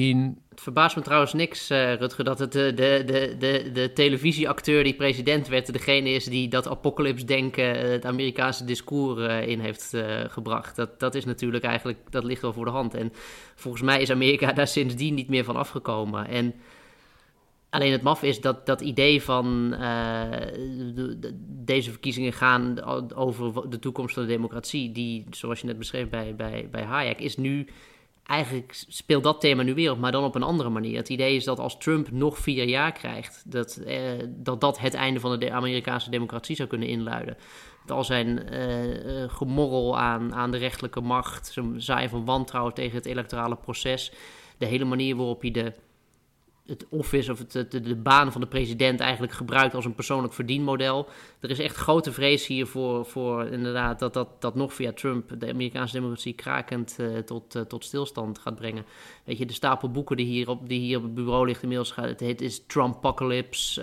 Het 0.00 0.60
verbaast 0.60 0.96
me 0.96 1.02
trouwens 1.02 1.32
niks, 1.32 1.70
uh, 1.70 1.94
Rutger, 1.94 2.24
dat 2.24 2.38
het 2.38 2.52
de, 2.52 2.74
de, 2.74 3.02
de, 3.06 3.36
de, 3.38 3.70
de 3.72 3.92
televisieacteur 3.92 4.84
die 4.84 4.94
president 4.94 5.48
werd, 5.48 5.72
degene 5.72 6.10
is 6.10 6.24
die 6.24 6.48
dat 6.48 6.68
apocalypse-denken, 6.68 7.76
eh, 7.76 7.90
het 7.90 8.04
Amerikaanse 8.04 8.64
discours 8.64 9.46
in 9.46 9.60
heeft 9.60 9.96
gebracht. 10.28 10.76
Dat, 10.76 11.00
dat 11.00 11.14
is 11.14 11.24
natuurlijk 11.24 11.64
eigenlijk, 11.64 11.98
dat 12.10 12.24
ligt 12.24 12.42
wel 12.42 12.52
voor 12.52 12.64
de 12.64 12.70
hand. 12.70 12.94
En 12.94 13.12
volgens 13.54 13.82
mij 13.82 14.00
is 14.00 14.10
Amerika 14.10 14.52
daar 14.52 14.68
sindsdien 14.68 15.14
niet 15.14 15.28
meer 15.28 15.44
van 15.44 15.56
afgekomen. 15.56 16.28
En 16.28 16.54
alleen 17.70 17.92
het 17.92 18.02
maf 18.02 18.22
is 18.22 18.40
dat 18.40 18.66
dat 18.66 18.80
idee 18.80 19.22
van 19.22 19.70
de, 19.70 21.16
de, 21.20 21.30
deze 21.64 21.90
verkiezingen 21.90 22.32
gaan 22.32 22.84
over 23.14 23.70
de 23.70 23.78
toekomst 23.78 24.14
van 24.14 24.22
de 24.22 24.28
democratie, 24.28 24.92
die, 24.92 25.24
zoals 25.30 25.60
je 25.60 25.66
net 25.66 25.78
beschreef 25.78 26.08
bij, 26.08 26.34
bij, 26.34 26.68
bij 26.70 26.82
Hayek, 26.82 27.20
is 27.20 27.36
nu 27.36 27.66
eigenlijk 28.26 28.84
speelt 28.88 29.22
dat 29.22 29.40
thema 29.40 29.62
nu 29.62 29.74
weer 29.74 29.90
op, 29.90 29.98
maar 29.98 30.12
dan 30.12 30.24
op 30.24 30.34
een 30.34 30.42
andere 30.42 30.68
manier. 30.68 30.96
Het 30.96 31.08
idee 31.08 31.36
is 31.36 31.44
dat 31.44 31.58
als 31.58 31.78
Trump 31.78 32.10
nog 32.10 32.38
vier 32.38 32.64
jaar 32.64 32.92
krijgt, 32.92 33.42
dat 33.46 33.76
eh, 33.76 34.00
dat, 34.28 34.60
dat 34.60 34.78
het 34.78 34.94
einde 34.94 35.20
van 35.20 35.38
de 35.38 35.52
Amerikaanse 35.52 36.10
democratie 36.10 36.56
zou 36.56 36.68
kunnen 36.68 36.88
inluiden. 36.88 37.36
Dat 37.86 37.96
al 37.96 38.04
zijn 38.04 38.54
uh, 38.54 39.28
gemorrel 39.28 39.98
aan, 39.98 40.34
aan 40.34 40.50
de 40.50 40.56
rechterlijke 40.56 41.00
macht, 41.00 41.46
zijn 41.52 41.80
zaaien 41.82 42.10
van 42.10 42.24
wantrouwen 42.24 42.74
tegen 42.74 42.96
het 42.96 43.06
electorale 43.06 43.56
proces, 43.56 44.12
de 44.58 44.66
hele 44.66 44.84
manier 44.84 45.16
waarop 45.16 45.40
hij 45.40 45.50
de 45.50 45.72
het 46.66 46.86
office 46.88 47.32
of 47.32 47.38
het, 47.38 47.52
de, 47.70 47.80
de, 47.80 47.96
baan 47.96 48.32
van 48.32 48.40
de 48.40 48.46
president 48.46 49.00
eigenlijk 49.00 49.32
gebruikt 49.32 49.74
als 49.74 49.84
een 49.84 49.94
persoonlijk 49.94 50.32
verdienmodel. 50.34 51.08
Er 51.40 51.50
is 51.50 51.58
echt 51.58 51.76
grote 51.76 52.12
vrees 52.12 52.46
hier 52.46 52.66
voor, 52.66 53.04
voor 53.04 53.46
inderdaad 53.46 53.98
dat, 53.98 54.14
dat, 54.14 54.40
dat 54.40 54.54
nog 54.54 54.74
via 54.74 54.92
Trump 54.92 55.40
de 55.40 55.48
Amerikaanse 55.48 55.94
democratie 55.94 56.32
krakend 56.32 56.96
uh, 57.00 57.18
tot, 57.18 57.54
uh, 57.54 57.62
tot 57.62 57.84
stilstand 57.84 58.38
gaat 58.38 58.56
brengen. 58.56 58.84
Weet 59.24 59.38
je, 59.38 59.46
de 59.46 59.52
stapel 59.52 59.90
boeken 59.90 60.16
die 60.16 60.26
hier 60.26 60.48
op, 60.48 60.68
die 60.68 60.80
hier 60.80 60.96
op 60.96 61.02
het 61.02 61.14
bureau 61.14 61.46
ligt 61.46 61.62
inmiddels 61.62 61.90
gaat, 61.90 62.08
het 62.08 62.20
heet 62.20 62.40
is 62.40 62.66
Trumpocalypse, 62.66 63.82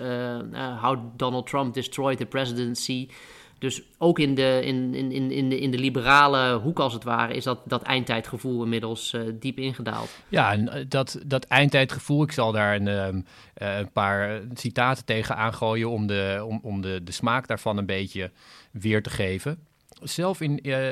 uh, 0.52 0.82
How 0.82 0.98
Donald 1.16 1.46
Trump 1.46 1.74
Destroyed 1.74 2.18
the 2.18 2.26
Presidency. 2.26 3.08
Dus 3.64 3.82
ook 3.98 4.18
in 4.18 4.34
de, 4.34 4.60
in, 4.64 4.94
in, 4.94 5.30
in, 5.30 5.48
de, 5.48 5.60
in 5.60 5.70
de 5.70 5.78
liberale 5.78 6.58
hoek, 6.58 6.78
als 6.78 6.92
het 6.92 7.04
ware, 7.04 7.34
is 7.34 7.44
dat, 7.44 7.60
dat 7.64 7.82
eindtijdgevoel 7.82 8.62
inmiddels 8.62 9.12
uh, 9.12 9.22
diep 9.40 9.58
ingedaald. 9.58 10.18
Ja, 10.28 10.52
en 10.52 10.86
dat, 10.88 11.20
dat 11.26 11.44
eindtijdgevoel, 11.44 12.22
ik 12.22 12.32
zal 12.32 12.52
daar 12.52 12.74
een, 12.74 12.86
um, 12.86 13.24
een 13.54 13.92
paar 13.92 14.40
citaten 14.54 15.04
tegen 15.04 15.36
aangooien 15.36 15.90
om, 15.90 16.06
de, 16.06 16.44
om, 16.46 16.60
om 16.62 16.80
de, 16.80 17.00
de 17.04 17.12
smaak 17.12 17.46
daarvan 17.46 17.76
een 17.76 17.86
beetje 17.86 18.30
weer 18.70 19.02
te 19.02 19.10
geven 19.10 19.58
zelf 20.02 20.40
in, 20.40 20.58
uh, 20.62 20.88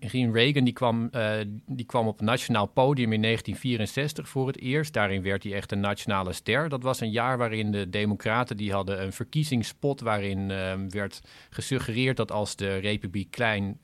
ging, 0.00 0.34
Reagan, 0.34 0.64
die 0.64 0.72
kwam, 0.72 1.08
uh, 1.12 1.32
die 1.66 1.86
kwam 1.86 2.06
op 2.06 2.20
nationaal 2.20 2.66
podium 2.66 3.12
in 3.12 3.22
1964 3.22 4.28
voor 4.28 4.46
het 4.46 4.60
eerst. 4.60 4.92
Daarin 4.92 5.22
werd 5.22 5.42
hij 5.42 5.52
echt 5.52 5.72
een 5.72 5.80
nationale 5.80 6.32
ster. 6.32 6.68
Dat 6.68 6.82
was 6.82 7.00
een 7.00 7.10
jaar 7.10 7.38
waarin 7.38 7.70
de 7.70 7.90
Democraten 7.90 8.56
die 8.56 8.72
hadden 8.72 9.02
een 9.02 9.12
verkiezingspot 9.12 10.00
waarin 10.00 10.50
uh, 10.50 10.72
werd 10.88 11.20
gesuggereerd 11.50 12.16
dat 12.16 12.32
als 12.32 12.56
de 12.56 12.76
Republiek 12.76 13.30
Klein 13.30 13.80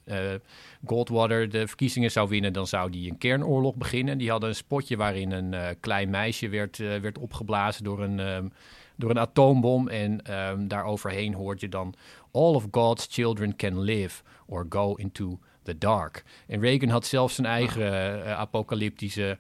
Goldwater 0.85 1.49
de 1.49 1.67
verkiezingen 1.67 2.11
zou 2.11 2.29
winnen, 2.29 2.53
dan 2.53 2.67
zou 2.67 2.91
die 2.91 3.11
een 3.11 3.19
kernoorlog 3.19 3.75
beginnen. 3.75 4.19
Die 4.19 4.31
hadden 4.31 4.49
een 4.49 4.55
spotje 4.55 4.97
waarin 4.97 5.31
een 5.31 5.77
klein 5.81 6.11
meisje 6.11 6.49
werd, 6.49 6.77
werd 6.77 7.19
opgeblazen 7.19 7.85
door 7.85 8.03
een, 8.03 8.19
um, 8.19 8.53
door 8.99 9.11
een 9.11 9.19
atoombom. 9.19 9.89
En 9.89 10.39
um, 10.51 10.69
daaroverheen 10.69 11.35
hoort 11.35 11.61
je 11.61 11.69
dan 11.69 11.95
All 12.33 12.55
of 12.55 12.67
God's 12.71 13.07
children 13.11 13.57
can 13.57 13.81
live 13.81 14.23
or 14.47 14.67
go 14.69 14.95
into 14.95 15.39
the 15.63 15.79
dark. 15.79 16.25
En 16.47 16.61
Reagan 16.61 16.89
had 16.89 17.07
zelfs 17.07 17.35
zijn 17.35 17.47
eigen 17.47 18.19
uh, 18.19 18.33
apocalyptische 18.33 19.39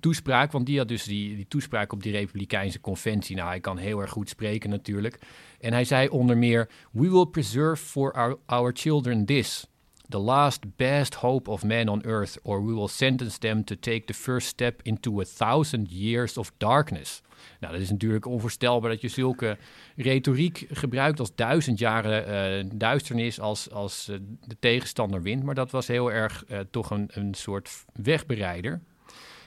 toespraak, 0.00 0.52
want 0.52 0.66
die 0.66 0.78
had 0.78 0.88
dus 0.88 1.04
die, 1.04 1.36
die 1.36 1.48
toespraak 1.48 1.92
op 1.92 2.02
die 2.02 2.12
Republikeinse 2.12 2.80
conventie. 2.80 3.36
Nou, 3.36 3.48
hij 3.48 3.60
kan 3.60 3.76
heel 3.76 4.00
erg 4.00 4.10
goed 4.10 4.28
spreken 4.28 4.70
natuurlijk. 4.70 5.18
En 5.60 5.72
hij 5.72 5.84
zei 5.84 6.08
onder 6.08 6.38
meer: 6.38 6.68
We 6.90 7.10
will 7.10 7.26
preserve 7.26 7.84
for 7.84 8.12
our, 8.12 8.38
our 8.46 8.72
children 8.74 9.24
this. 9.24 9.66
The 10.08 10.18
last 10.18 10.76
best 10.76 11.14
hope 11.14 11.50
of 11.50 11.64
man 11.64 11.88
on 11.88 12.02
earth, 12.04 12.38
or 12.42 12.64
we 12.64 12.74
will 12.74 12.88
sentence 12.88 13.38
them 13.38 13.64
to 13.64 13.74
take 13.80 14.04
the 14.04 14.14
first 14.14 14.48
step 14.48 14.80
into 14.82 15.20
a 15.20 15.24
thousand 15.24 15.90
years 15.90 16.36
of 16.36 16.52
darkness. 16.58 17.22
Nou, 17.60 17.72
dat 17.72 17.82
is 17.82 17.90
natuurlijk 17.90 18.26
onvoorstelbaar 18.26 18.90
dat 18.90 19.00
je 19.00 19.08
zulke 19.08 19.56
retoriek 19.96 20.66
gebruikt 20.70 21.20
als 21.20 21.34
duizend 21.34 21.78
jaren 21.78 22.64
uh, 22.64 22.70
duisternis 22.74 23.40
als, 23.40 23.70
als 23.70 24.08
uh, 24.10 24.16
de 24.44 24.56
tegenstander 24.60 25.22
wint. 25.22 25.42
Maar 25.42 25.54
dat 25.54 25.70
was 25.70 25.86
heel 25.86 26.12
erg 26.12 26.44
uh, 26.48 26.58
toch 26.70 26.90
een, 26.90 27.08
een 27.12 27.34
soort 27.34 27.84
wegbereider. 27.92 28.80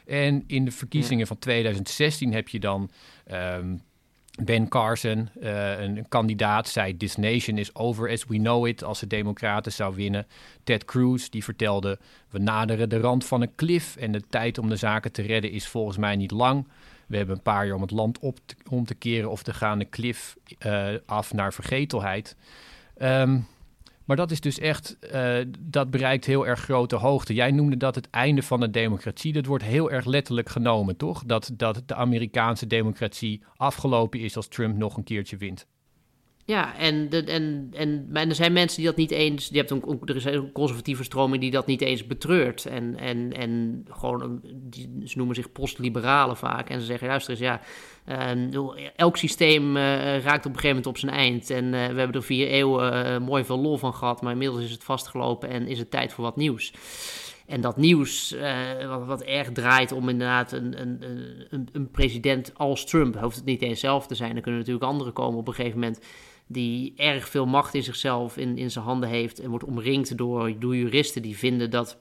En 0.05 0.43
in 0.47 0.65
de 0.65 0.71
verkiezingen 0.71 1.27
van 1.27 1.39
2016 1.39 2.33
heb 2.33 2.47
je 2.47 2.59
dan 2.59 2.89
um, 3.31 3.81
Ben 4.43 4.67
Carson, 4.67 5.29
een 5.39 6.05
kandidaat, 6.09 6.67
zei: 6.67 6.97
This 6.97 7.15
nation 7.15 7.57
is 7.57 7.75
over 7.75 8.09
as 8.09 8.25
we 8.25 8.37
know 8.37 8.67
it. 8.67 8.83
Als 8.83 8.99
de 8.99 9.07
Democraten 9.07 9.71
zou 9.71 9.95
winnen. 9.95 10.27
Ted 10.63 10.85
Cruz, 10.85 11.29
die 11.29 11.43
vertelde: 11.43 11.99
We 12.29 12.39
naderen 12.39 12.89
de 12.89 12.99
rand 12.99 13.25
van 13.25 13.41
een 13.41 13.55
klif. 13.55 13.95
En 13.95 14.11
de 14.11 14.21
tijd 14.29 14.57
om 14.57 14.69
de 14.69 14.75
zaken 14.75 15.11
te 15.11 15.21
redden 15.21 15.51
is 15.51 15.67
volgens 15.67 15.97
mij 15.97 16.15
niet 16.15 16.31
lang. 16.31 16.67
We 17.09 17.17
hebben 17.17 17.35
een 17.35 17.41
paar 17.41 17.65
jaar 17.65 17.75
om 17.75 17.81
het 17.81 17.91
land 17.91 18.19
op 18.19 18.39
te, 18.45 18.55
om 18.69 18.85
te 18.85 18.95
keren 18.95 19.29
of 19.29 19.43
te 19.43 19.53
gaan 19.53 19.79
de 19.79 19.85
klif 19.85 20.37
uh, 20.65 20.87
af 21.05 21.33
naar 21.33 21.53
vergetelheid. 21.53 22.35
Um, 22.97 23.47
maar 24.09 24.17
dat 24.17 24.31
is 24.31 24.41
dus 24.41 24.59
echt, 24.59 24.97
uh, 25.13 25.37
dat 25.59 25.91
bereikt 25.91 26.25
heel 26.25 26.47
erg 26.47 26.59
grote 26.59 26.95
hoogte. 26.95 27.33
Jij 27.33 27.51
noemde 27.51 27.77
dat 27.77 27.95
het 27.95 28.09
einde 28.09 28.41
van 28.41 28.59
de 28.59 28.69
democratie. 28.69 29.33
Dat 29.33 29.45
wordt 29.45 29.63
heel 29.63 29.91
erg 29.91 30.05
letterlijk 30.05 30.49
genomen, 30.49 30.97
toch? 30.97 31.23
Dat, 31.25 31.51
dat 31.53 31.81
de 31.85 31.95
Amerikaanse 31.95 32.67
democratie 32.67 33.43
afgelopen 33.55 34.19
is 34.19 34.35
als 34.35 34.47
Trump 34.47 34.77
nog 34.77 34.97
een 34.97 35.03
keertje 35.03 35.37
wint. 35.37 35.67
Ja, 36.49 36.75
en, 36.77 37.09
de, 37.09 37.23
en, 37.23 37.69
en, 37.73 38.09
er 38.13 38.35
zijn 38.35 38.53
mensen 38.53 38.77
die 38.77 38.85
dat 38.85 38.95
niet 38.95 39.11
eens. 39.11 39.47
Je 39.51 39.57
hebt 39.57 39.71
een, 39.71 39.99
er 40.05 40.15
is 40.15 40.25
een 40.25 40.51
conservatieve 40.51 41.03
stroming 41.03 41.41
die 41.41 41.51
dat 41.51 41.65
niet 41.65 41.81
eens 41.81 42.07
betreurt. 42.07 42.65
En, 42.65 42.97
en, 42.97 43.33
en 43.33 43.85
gewoon, 43.89 44.41
die, 44.55 45.01
ze 45.05 45.17
noemen 45.17 45.35
zich 45.35 45.51
postliberalen 45.51 46.37
vaak. 46.37 46.69
En 46.69 46.79
ze 46.79 46.85
zeggen: 46.85 47.07
luister 47.07 47.31
eens, 47.31 47.41
ja. 47.41 47.61
Uh, 48.07 48.87
elk 48.95 49.17
systeem 49.17 49.77
uh, 49.77 49.83
raakt 50.19 50.45
op 50.45 50.53
een 50.53 50.59
gegeven 50.59 50.67
moment 50.67 50.85
op 50.87 50.97
zijn 50.97 51.11
eind. 51.11 51.49
En 51.49 51.63
uh, 51.65 51.71
we 51.71 51.77
hebben 51.77 52.11
er 52.11 52.23
vier 52.23 52.47
eeuwen 52.47 53.21
mooi 53.21 53.43
veel 53.43 53.59
lol 53.59 53.77
van 53.77 53.93
gehad. 53.93 54.21
Maar 54.21 54.31
inmiddels 54.31 54.63
is 54.63 54.71
het 54.71 54.83
vastgelopen 54.83 55.49
en 55.49 55.67
is 55.67 55.79
het 55.79 55.91
tijd 55.91 56.13
voor 56.13 56.23
wat 56.23 56.35
nieuws. 56.35 56.73
En 57.45 57.61
dat 57.61 57.77
nieuws, 57.77 58.35
wat, 58.87 59.05
wat, 59.05 59.21
erg 59.21 59.51
draait 59.51 59.91
om 59.91 60.09
inderdaad 60.09 60.51
een, 60.51 60.81
een, 60.81 61.03
een, 61.49 61.69
een 61.71 61.91
president 61.91 62.51
als 62.55 62.85
Trump. 62.85 63.19
Hoeft 63.19 63.35
het 63.35 63.45
niet 63.45 63.61
eens 63.61 63.79
zelf 63.79 64.07
te 64.07 64.15
zijn. 64.15 64.35
Er 64.35 64.41
kunnen 64.41 64.59
natuurlijk 64.59 64.85
anderen 64.85 65.13
komen 65.13 65.39
op 65.39 65.47
een 65.47 65.53
gegeven 65.53 65.79
moment 65.79 65.99
die 66.51 66.93
erg 66.95 67.29
veel 67.29 67.45
macht 67.45 67.73
in 67.73 67.83
zichzelf 67.83 68.37
in, 68.37 68.57
in 68.57 68.71
zijn 68.71 68.85
handen 68.85 69.09
heeft 69.09 69.39
en 69.39 69.49
wordt 69.49 69.65
omringd 69.65 70.17
door, 70.17 70.59
door 70.59 70.75
juristen 70.75 71.21
die 71.21 71.37
vinden 71.37 71.69
dat 71.69 71.97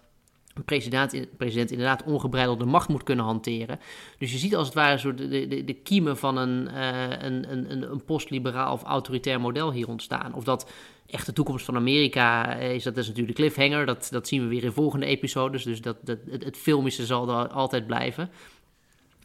een 0.54 0.64
president, 0.64 1.36
president 1.36 1.70
inderdaad 1.70 2.04
ongebreidelde 2.04 2.64
macht 2.64 2.88
moet 2.88 3.02
kunnen 3.02 3.24
hanteren. 3.24 3.80
Dus 4.18 4.32
je 4.32 4.38
ziet 4.38 4.56
als 4.56 4.66
het 4.66 4.76
ware 4.76 4.98
zo 4.98 5.14
de, 5.14 5.46
de, 5.46 5.64
de 5.64 5.74
kiemen 5.74 6.16
van 6.16 6.36
een, 6.36 6.68
uh, 6.72 7.10
een, 7.18 7.52
een, 7.52 7.90
een 7.90 8.04
postliberaal 8.04 8.72
of 8.72 8.82
autoritair 8.82 9.40
model 9.40 9.72
hier 9.72 9.88
ontstaan. 9.88 10.34
Of 10.34 10.44
dat 10.44 10.70
echt 11.06 11.26
de 11.26 11.32
toekomst 11.32 11.64
van 11.64 11.76
Amerika 11.76 12.54
is, 12.54 12.82
dat 12.82 12.96
is 12.96 13.06
natuurlijk 13.06 13.36
de 13.36 13.42
cliffhanger. 13.42 13.86
Dat, 13.86 14.08
dat 14.10 14.28
zien 14.28 14.42
we 14.42 14.48
weer 14.48 14.64
in 14.64 14.72
volgende 14.72 15.06
episodes. 15.06 15.62
Dus 15.62 15.80
dat, 15.80 15.96
dat, 16.02 16.18
het, 16.30 16.56
filmische 16.56 17.06
zal 17.06 17.28
er 17.28 17.48
altijd 17.48 17.86
blijven. 17.86 18.30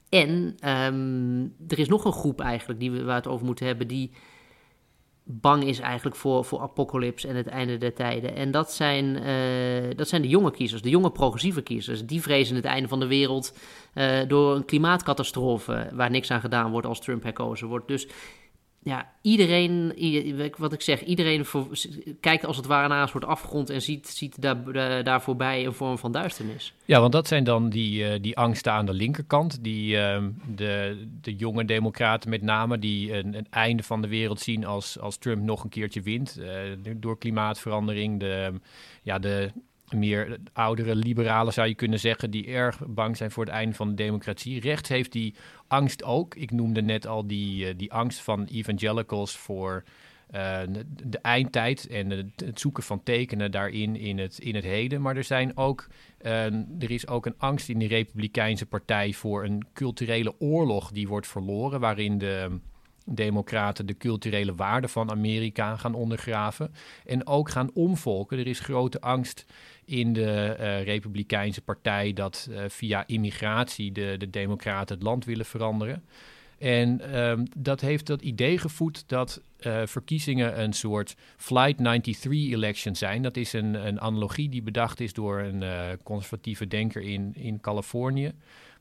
En 0.10 0.56
um, 0.70 1.53
er 1.68 1.80
is 1.80 1.88
nog 1.88 2.06
een 2.06 2.12
groep 2.12 2.42
eigenlijk 2.42 2.80
die 2.80 2.92
we, 2.92 2.98
waar 2.98 3.06
we 3.06 3.12
het 3.13 3.27
over 3.27 3.46
moeten 3.46 3.65
hebben, 3.65 3.88
die 3.88 4.12
bang 5.24 5.63
is 5.63 5.80
eigenlijk 5.80 6.15
voor, 6.15 6.46
voor 6.46 6.60
apocalyps 6.60 7.25
en 7.25 7.36
het 7.36 7.48
einde 7.48 7.77
der 7.77 7.94
tijden. 7.94 8.36
En 8.36 8.51
dat 8.51 8.72
zijn, 8.72 9.06
uh, 9.06 9.96
dat 9.96 10.08
zijn 10.08 10.22
de 10.22 10.27
jonge 10.27 10.51
kiezers, 10.51 10.82
de 10.82 10.89
jonge 10.89 11.12
progressieve 11.12 11.62
kiezers. 11.62 12.06
Die 12.06 12.22
vrezen 12.22 12.56
het 12.56 12.65
einde 12.65 12.88
van 12.88 13.00
de 13.00 13.08
wereld 13.08 13.58
uh, 13.96 14.20
door 14.27 14.56
een 14.56 14.65
klimaatcatastrofe 14.65 15.89
waar 15.94 16.10
niks 16.10 16.32
aan 16.32 16.42
gedaan 16.42 16.72
wordt 16.72 16.88
als 16.88 17.00
Trump 17.00 17.24
herkozen 17.24 17.68
wordt. 17.68 17.88
Dus 17.88 18.08
ja, 18.83 19.11
iedereen, 19.21 19.93
wat 20.57 20.73
ik 20.73 20.81
zeg, 20.81 21.03
iedereen 21.03 21.45
kijkt 22.19 22.45
als 22.45 22.57
het 22.57 22.65
ware 22.65 22.87
naar 22.87 23.01
een 23.01 23.07
soort 23.07 23.25
afgrond 23.25 23.69
en 23.69 23.81
ziet, 23.81 24.07
ziet 24.07 24.41
daar, 24.41 25.03
daar 25.03 25.21
voorbij 25.21 25.65
een 25.65 25.73
vorm 25.73 25.97
van 25.97 26.11
duisternis. 26.11 26.73
Ja, 26.85 26.99
want 26.99 27.11
dat 27.11 27.27
zijn 27.27 27.43
dan 27.43 27.69
die, 27.69 28.03
uh, 28.03 28.13
die 28.21 28.37
angsten 28.37 28.71
aan 28.71 28.85
de 28.85 28.93
linkerkant, 28.93 29.63
die 29.63 29.95
uh, 29.95 30.23
de, 30.55 31.05
de 31.21 31.35
jonge 31.35 31.65
democraten 31.65 32.29
met 32.29 32.41
name, 32.41 32.79
die 32.79 33.13
een, 33.13 33.37
een, 33.37 33.47
einde 33.49 33.83
van 33.83 34.01
de 34.01 34.07
wereld 34.07 34.39
zien 34.39 34.65
als, 34.65 34.99
als 34.99 35.17
Trump 35.17 35.43
nog 35.43 35.63
een 35.63 35.69
keertje 35.69 36.01
wint 36.01 36.37
uh, 36.39 36.49
door 36.95 37.17
klimaatverandering, 37.17 38.19
de, 38.19 38.53
ja, 39.03 39.19
de 39.19 39.51
meer 39.93 40.38
oudere 40.53 40.95
liberalen 40.95 41.53
zou 41.53 41.67
je 41.67 41.75
kunnen 41.75 42.00
zeggen, 42.00 42.31
die 42.31 42.47
erg 42.47 42.81
bang 42.88 43.17
zijn 43.17 43.31
voor 43.31 43.45
het 43.45 43.53
einde 43.53 43.75
van 43.75 43.89
de 43.89 43.95
democratie. 43.95 44.59
Rechts 44.59 44.89
heeft 44.89 45.12
die 45.12 45.35
angst 45.67 46.03
ook. 46.03 46.35
Ik 46.35 46.51
noemde 46.51 46.81
net 46.81 47.07
al 47.07 47.27
die, 47.27 47.67
uh, 47.67 47.73
die 47.77 47.91
angst 47.93 48.19
van 48.19 48.45
evangelicals 48.45 49.38
voor 49.38 49.83
uh, 50.35 50.59
de 51.03 51.19
eindtijd 51.21 51.88
en 51.88 52.09
het 52.35 52.59
zoeken 52.59 52.83
van 52.83 53.03
tekenen 53.03 53.51
daarin 53.51 53.95
in 53.95 54.17
het, 54.17 54.39
in 54.39 54.55
het 54.55 54.63
heden. 54.63 55.01
Maar 55.01 55.17
er, 55.17 55.23
zijn 55.23 55.57
ook, 55.57 55.88
uh, 56.21 56.45
er 56.79 56.91
is 56.91 57.07
ook 57.07 57.25
een 57.25 57.38
angst 57.38 57.69
in 57.69 57.79
de 57.79 57.88
Republikeinse 57.88 58.65
Partij 58.65 59.13
voor 59.13 59.43
een 59.43 59.65
culturele 59.73 60.39
oorlog 60.39 60.91
die 60.91 61.07
wordt 61.07 61.27
verloren, 61.27 61.79
waarin 61.79 62.17
de 62.17 62.59
democraten 63.05 63.86
de 63.86 63.98
culturele 63.98 64.55
waarden 64.55 64.89
van 64.89 65.12
Amerika 65.12 65.75
gaan 65.75 65.93
ondergraven 65.93 66.74
en 67.05 67.27
ook 67.27 67.50
gaan 67.50 67.69
omvolken. 67.74 68.38
Er 68.39 68.48
is 68.48 68.60
grote 68.60 69.01
angst 69.01 69.45
in 69.86 70.13
de 70.13 70.55
uh, 70.60 70.83
Republikeinse 70.83 71.62
Partij 71.62 72.13
dat 72.13 72.48
uh, 72.50 72.63
via 72.67 73.03
immigratie 73.07 73.91
de, 73.91 74.15
de 74.17 74.29
Democraten 74.29 74.95
het 74.95 75.03
land 75.03 75.25
willen 75.25 75.45
veranderen. 75.45 76.03
En 76.57 77.19
um, 77.19 77.48
dat 77.57 77.81
heeft 77.81 78.05
dat 78.05 78.22
idee 78.22 78.57
gevoed 78.57 79.03
dat 79.07 79.41
uh, 79.60 79.81
verkiezingen 79.86 80.62
een 80.62 80.74
soort 80.74 81.15
Flight 81.38 82.05
93-election 82.05 82.95
zijn. 82.95 83.22
Dat 83.22 83.38
is 83.38 83.53
een, 83.53 83.88
een 83.88 84.01
analogie 84.01 84.50
die 84.50 84.62
bedacht 84.62 85.00
is 85.00 85.13
door 85.13 85.39
een 85.39 85.63
conservatieve 86.03 86.67
denker 86.67 87.01
in, 87.01 87.31
in 87.36 87.60
Californië 87.62 88.33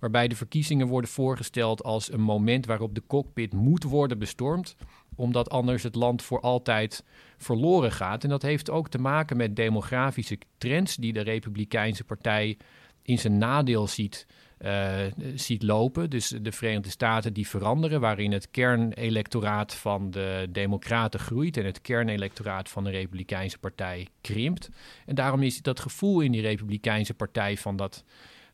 waarbij 0.03 0.29
de 0.29 0.37
verkiezingen 0.37 0.87
worden 0.87 1.11
voorgesteld 1.11 1.83
als 1.83 2.13
een 2.13 2.21
moment 2.21 2.67
waarop 2.67 2.95
de 2.95 3.03
cockpit 3.07 3.53
moet 3.53 3.83
worden 3.83 4.19
bestormd, 4.19 4.77
omdat 5.15 5.51
anders 5.51 5.83
het 5.83 5.95
land 5.95 6.23
voor 6.23 6.41
altijd 6.41 7.05
verloren 7.37 7.93
gaat. 7.93 8.25
En 8.25 8.31
dat 8.31 8.43
heeft 8.43 8.71
ook 8.71 8.89
te 8.89 8.99
maken 8.99 9.37
met 9.37 9.57
demografische 9.57 10.39
trends 10.59 10.97
die 10.97 11.13
de 11.13 11.21
Republikeinse 11.21 12.05
Partij 12.05 12.57
in 13.03 13.19
zijn 13.19 13.39
nadeel 13.39 13.87
ziet. 13.87 14.27
Uh, 14.65 14.95
ziet 15.35 15.63
lopen. 15.63 16.11
Dus 16.11 16.29
de 16.29 16.53
Verenigde 16.53 16.91
Staten 16.91 17.33
die 17.33 17.49
veranderen, 17.49 18.01
waarin 18.01 18.33
het 18.33 18.51
kernelectoraat 18.51 19.75
van 19.75 20.11
de 20.11 20.49
Democraten 20.51 21.21
groeit 21.21 21.57
en 21.57 21.65
het 21.65 21.81
kernelectoraat 21.81 22.69
van 22.69 22.85
de 22.85 22.91
Republikeinse 22.91 23.59
Partij 23.59 24.09
krimpt. 24.21 24.69
En 25.07 25.15
daarom 25.15 25.43
is 25.43 25.63
dat 25.63 25.81
gevoel 25.81 26.21
in 26.21 26.33
die 26.33 26.41
Republikeinse 26.41 27.15
Partij 27.15 27.57
van 27.57 27.77
dat 27.77 28.05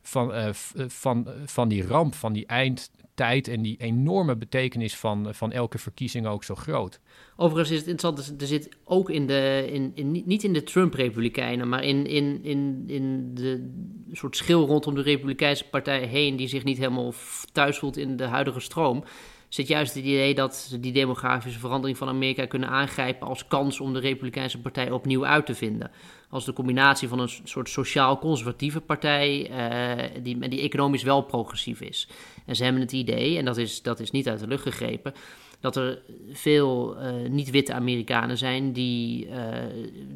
van, 0.08 0.34
uh, 0.34 0.48
van, 0.86 1.26
van 1.44 1.68
die 1.68 1.86
ramp, 1.86 2.14
van 2.14 2.32
die 2.32 2.46
eindtijd 2.46 3.48
en 3.48 3.62
die 3.62 3.76
enorme 3.78 4.36
betekenis 4.36 4.96
van, 4.96 5.34
van 5.34 5.52
elke 5.52 5.78
verkiezing 5.78 6.26
ook 6.26 6.44
zo 6.44 6.54
groot. 6.54 7.00
Overigens 7.36 7.70
is 7.70 7.78
het 7.78 7.88
interessant, 7.88 8.40
er 8.40 8.46
zit 8.46 8.68
ook 8.84 9.10
in 9.10 9.26
de, 9.26 9.68
in, 9.70 9.92
in, 9.94 10.22
niet 10.26 10.44
in 10.44 10.52
de 10.52 10.62
Trump-republikeinen, 10.62 11.68
maar 11.68 11.84
in, 11.84 12.06
in, 12.06 12.44
in, 12.44 12.84
in 12.86 13.34
de 13.34 13.70
soort 14.12 14.36
schil 14.36 14.66
rondom 14.66 14.94
de 14.94 15.02
Republikeinse 15.02 15.68
partij 15.68 16.02
heen, 16.02 16.36
die 16.36 16.48
zich 16.48 16.64
niet 16.64 16.78
helemaal 16.78 17.14
thuis 17.52 17.78
voelt 17.78 17.96
in 17.96 18.16
de 18.16 18.24
huidige 18.24 18.60
stroom, 18.60 19.04
zit 19.48 19.68
juist 19.68 19.94
het 19.94 20.04
idee 20.04 20.34
dat 20.34 20.56
ze 20.56 20.80
die 20.80 20.92
demografische 20.92 21.58
verandering 21.58 21.98
van 21.98 22.08
Amerika 22.08 22.46
kunnen 22.46 22.68
aangrijpen 22.68 23.26
als 23.26 23.46
kans 23.46 23.80
om 23.80 23.92
de 23.92 24.00
Republikeinse 24.00 24.60
partij 24.60 24.90
opnieuw 24.90 25.26
uit 25.26 25.46
te 25.46 25.54
vinden. 25.54 25.90
Als 26.30 26.44
de 26.44 26.52
combinatie 26.52 27.08
van 27.08 27.18
een 27.18 27.30
soort 27.44 27.68
sociaal-conservatieve 27.68 28.80
partij 28.80 29.50
uh, 29.50 30.22
die, 30.22 30.48
die 30.48 30.60
economisch 30.60 31.02
wel 31.02 31.22
progressief 31.22 31.80
is. 31.80 32.08
En 32.46 32.56
ze 32.56 32.64
hebben 32.64 32.82
het 32.82 32.92
idee, 32.92 33.38
en 33.38 33.44
dat 33.44 33.56
is, 33.56 33.82
dat 33.82 34.00
is 34.00 34.10
niet 34.10 34.28
uit 34.28 34.40
de 34.40 34.46
lucht 34.46 34.62
gegrepen, 34.62 35.14
dat 35.60 35.76
er 35.76 36.02
veel 36.32 36.96
uh, 36.96 37.28
niet-witte 37.28 37.72
Amerikanen 37.72 38.38
zijn 38.38 38.72
die, 38.72 39.26
uh, 39.26 39.34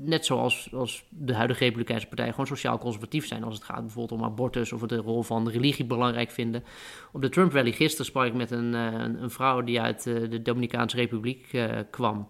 net 0.03 0.27
zoals 0.27 0.69
als 0.73 1.05
de 1.09 1.35
huidige 1.35 1.65
Republikeinse 1.65 2.07
Partij, 2.07 2.31
gewoon 2.31 2.47
sociaal 2.47 2.79
conservatief 2.79 3.27
zijn 3.27 3.45
als 3.45 3.55
het 3.55 3.65
gaat 3.65 3.81
bijvoorbeeld 3.81 4.21
om 4.21 4.27
abortus 4.27 4.73
of 4.73 4.81
de 4.81 4.97
rol 4.97 5.23
van 5.23 5.49
religie 5.49 5.85
belangrijk 5.85 6.31
vinden. 6.31 6.65
Op 7.13 7.23
de 7.23 7.29
Trump 7.29 7.53
Rally 7.53 7.73
gisteren 7.73 8.07
sprak 8.07 8.27
ik 8.27 8.35
met 8.35 8.51
een, 8.51 8.75
uh, 8.75 8.93
een 9.21 9.31
vrouw 9.31 9.63
die 9.63 9.81
uit 9.81 10.03
de 10.03 10.43
Dominicaanse 10.43 10.97
Republiek 10.97 11.49
kwam. 11.91 12.29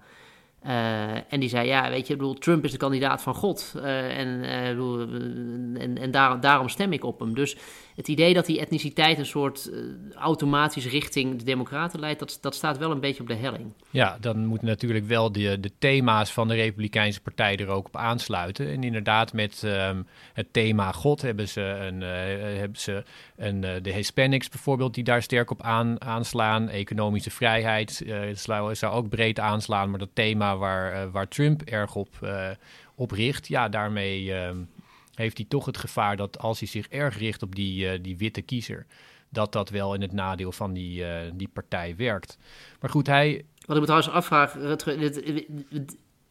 En 1.28 1.40
die 1.40 1.48
zei, 1.48 1.66
ja, 1.66 1.90
weet 1.90 2.06
je, 2.06 2.12
ik 2.12 2.18
bedoel, 2.18 2.34
Trump 2.34 2.64
is 2.64 2.70
de 2.70 2.76
kandidaat 2.76 3.22
van 3.22 3.34
God. 3.34 3.74
En 3.82 4.40
bedoel, 4.68 5.00
en, 5.78 5.98
en 6.00 6.10
daar, 6.10 6.40
daarom 6.40 6.68
stem 6.68 6.92
ik 6.92 7.04
op 7.04 7.20
hem. 7.20 7.34
Dus 7.34 7.56
het 7.96 8.08
idee 8.08 8.34
dat 8.34 8.46
die 8.46 8.60
etniciteit 8.60 9.18
een 9.18 9.26
soort 9.26 9.70
automatisch 10.14 10.86
richting 10.86 11.38
de 11.38 11.44
democraten 11.44 12.00
leidt... 12.00 12.18
Dat, 12.18 12.38
dat 12.40 12.54
staat 12.54 12.78
wel 12.78 12.90
een 12.90 13.00
beetje 13.00 13.22
op 13.22 13.28
de 13.28 13.34
helling. 13.34 13.72
Ja, 13.90 14.16
dan 14.20 14.46
moeten 14.46 14.66
natuurlijk 14.66 15.06
wel 15.06 15.32
de, 15.32 15.60
de 15.60 15.70
thema's 15.78 16.32
van 16.32 16.48
de 16.48 16.54
Republikeinse 16.54 17.20
Partij 17.20 17.56
er 17.56 17.68
ook 17.68 17.86
op 17.86 17.96
aansluiten. 17.96 18.68
En 18.68 18.84
inderdaad, 18.84 19.32
met 19.32 19.62
um, 19.64 20.06
het 20.32 20.52
thema 20.52 20.92
God 20.92 21.22
hebben 21.22 21.48
ze, 21.48 21.60
een, 21.60 22.00
hebben 22.58 22.80
ze 22.80 23.04
een, 23.36 23.60
de 23.60 23.92
Hispanics 23.92 24.48
bijvoorbeeld... 24.48 24.94
die 24.94 25.04
daar 25.04 25.22
sterk 25.22 25.50
op 25.50 25.62
aan, 25.62 26.00
aanslaan. 26.00 26.68
Economische 26.68 27.30
vrijheid 27.30 28.04
zou, 28.34 28.74
zou 28.74 28.92
ook 28.92 29.08
breed 29.08 29.38
aanslaan, 29.38 29.90
maar 29.90 29.98
dat 29.98 30.10
thema 30.12 30.56
waar, 30.56 31.10
waar 31.10 31.28
Trump 31.28 31.62
erg 31.62 31.94
op, 31.94 32.08
op 32.94 33.10
richt, 33.10 33.48
ja, 33.48 33.68
daarmee 33.68 34.24
uh, 34.24 34.50
heeft 35.14 35.36
hij 35.36 35.46
toch 35.48 35.66
het 35.66 35.76
gevaar 35.78 36.16
dat 36.16 36.38
als 36.38 36.58
hij 36.58 36.68
zich 36.68 36.88
erg 36.88 37.18
richt 37.18 37.42
op 37.42 37.54
die, 37.54 38.00
die 38.00 38.16
witte 38.16 38.42
kiezer, 38.42 38.86
dat 39.28 39.52
dat 39.52 39.70
wel 39.70 39.94
in 39.94 40.00
het 40.00 40.12
nadeel 40.12 40.52
van 40.52 40.72
die, 40.72 41.04
die 41.34 41.48
partij 41.48 41.94
werkt. 41.96 42.38
Maar 42.80 42.90
goed, 42.90 43.06
hij. 43.06 43.44
Wat 43.66 43.76
ik 43.76 43.82
me 43.82 43.88
trouwens 43.88 44.10
afvraag, 44.10 44.52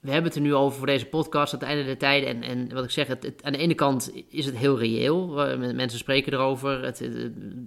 we 0.02 0.12
hebben 0.12 0.32
het 0.32 0.36
er 0.36 0.42
nu 0.42 0.56
over 0.56 0.78
voor 0.78 0.88
deze 0.88 1.06
podcast, 1.06 1.54
aan 1.54 1.60
het 1.60 1.68
einde 1.68 1.84
der 1.84 1.98
tijden. 1.98 2.30
En, 2.30 2.44
en 2.44 2.74
wat 2.74 2.84
ik 2.84 2.90
zeg, 2.90 3.08
het, 3.08 3.34
aan 3.42 3.52
de 3.52 3.58
ene 3.58 3.76
kant 3.76 4.12
is 4.30 4.46
het 4.46 4.58
heel 4.58 4.80
reëel. 4.80 5.28
Mensen 5.58 6.00
spreken 6.00 6.34
erover, 6.34 6.84
het, 6.84 7.10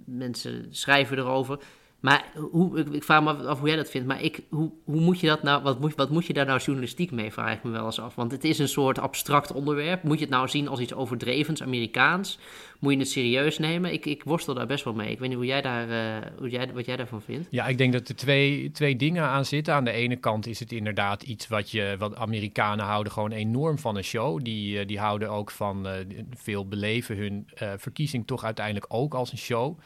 mensen 0.05 0.67
schrijven 0.69 1.17
erover. 1.17 1.59
Maar 2.05 2.25
hoe, 2.51 2.79
ik, 2.79 2.87
ik, 2.87 3.03
vraag 3.03 3.23
me 3.23 3.33
af 3.33 3.59
hoe 3.59 3.67
jij 3.67 3.77
dat 3.77 3.89
vindt. 3.89 4.07
Maar 4.07 4.21
ik, 4.21 4.39
hoe, 4.49 4.71
hoe 4.83 5.01
moet 5.01 5.19
je 5.19 5.27
dat 5.27 5.43
nou, 5.43 5.63
wat 5.63 5.79
moet, 5.79 5.95
wat 5.95 6.09
moet 6.09 6.25
je 6.25 6.33
daar 6.33 6.45
nou 6.45 6.59
journalistiek 6.59 7.11
mee, 7.11 7.31
vraag 7.31 7.53
ik 7.53 7.63
me 7.63 7.71
wel 7.71 7.85
eens 7.85 7.99
af. 7.99 8.15
Want 8.15 8.31
het 8.31 8.43
is 8.43 8.59
een 8.59 8.67
soort 8.67 8.99
abstract 8.99 9.51
onderwerp. 9.51 10.03
Moet 10.03 10.17
je 10.17 10.25
het 10.25 10.33
nou 10.33 10.47
zien 10.47 10.67
als 10.67 10.79
iets 10.79 10.93
overdrevens, 10.93 11.61
Amerikaans? 11.61 12.39
Moet 12.79 12.93
je 12.93 12.99
het 12.99 13.09
serieus 13.09 13.57
nemen? 13.57 13.93
Ik, 13.93 14.05
ik 14.05 14.23
worstel 14.23 14.53
daar 14.53 14.65
best 14.65 14.83
wel 14.83 14.93
mee. 14.93 15.11
Ik 15.11 15.19
weet 15.19 15.27
niet 15.27 15.37
hoe 15.37 15.47
jij 15.47 15.61
daar, 15.61 15.89
uh, 15.89 16.27
hoe 16.37 16.49
jij, 16.49 16.73
wat 16.73 16.85
jij 16.85 16.95
daarvan 16.95 17.21
vindt. 17.21 17.47
Ja, 17.51 17.67
ik 17.67 17.77
denk 17.77 17.93
dat 17.93 18.07
er 18.07 18.15
twee, 18.15 18.71
twee 18.71 18.95
dingen 18.95 19.23
aan 19.23 19.45
zitten. 19.45 19.73
Aan 19.73 19.85
de 19.85 19.91
ene 19.91 20.15
kant 20.15 20.47
is 20.47 20.59
het 20.59 20.71
inderdaad 20.71 21.23
iets 21.23 21.47
wat, 21.47 21.71
je, 21.71 21.95
wat 21.99 22.15
Amerikanen 22.15 22.85
houden 22.85 23.13
gewoon 23.13 23.31
enorm 23.31 23.79
van 23.79 23.97
een 23.97 24.03
show. 24.03 24.43
Die, 24.43 24.79
uh, 24.79 24.87
die 24.87 24.99
houden 24.99 25.29
ook 25.29 25.51
van 25.51 25.87
uh, 25.87 25.93
veel 26.35 26.67
beleven 26.67 27.17
hun 27.17 27.47
verkiezing 27.77 28.27
toch 28.27 28.43
uiteindelijk 28.43 28.85
ook 28.87 29.13
als 29.13 29.31
een 29.31 29.37
show. 29.37 29.77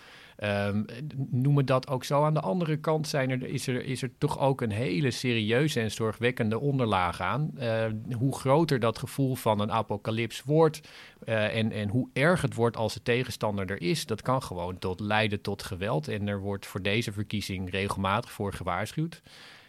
Um, 0.43 0.86
noemen 1.29 1.65
dat 1.65 1.88
ook 1.88 2.03
zo. 2.03 2.24
Aan 2.24 2.34
de 2.34 2.39
andere 2.39 2.77
kant 2.77 3.08
zijn 3.08 3.29
er, 3.29 3.47
is, 3.47 3.67
er, 3.67 3.86
is 3.86 4.02
er 4.02 4.12
toch 4.17 4.39
ook 4.39 4.62
een 4.62 4.71
hele 4.71 5.12
serieuze 5.12 5.80
en 5.80 5.91
zorgwekkende 5.91 6.60
onderlaag 6.60 7.21
aan. 7.21 7.52
Uh, 7.58 7.86
hoe 8.17 8.36
groter 8.36 8.80
dat 8.80 8.97
gevoel 8.97 9.36
van 9.36 9.60
een 9.60 9.71
apocalyps 9.71 10.43
wordt 10.43 10.82
uh, 11.25 11.56
en, 11.56 11.71
en 11.71 11.89
hoe 11.89 12.10
erg 12.13 12.41
het 12.41 12.54
wordt 12.54 12.78
als 12.78 12.93
de 12.93 13.02
tegenstander 13.02 13.69
er 13.69 13.82
is, 13.82 14.06
dat 14.06 14.21
kan 14.21 14.43
gewoon 14.43 14.80
tot 14.80 14.99
leiden 14.99 15.41
tot 15.41 15.63
geweld. 15.63 16.08
En 16.08 16.28
er 16.28 16.39
wordt 16.39 16.65
voor 16.65 16.82
deze 16.82 17.12
verkiezing 17.12 17.69
regelmatig 17.69 18.32
voor 18.32 18.54
gewaarschuwd. 18.54 19.21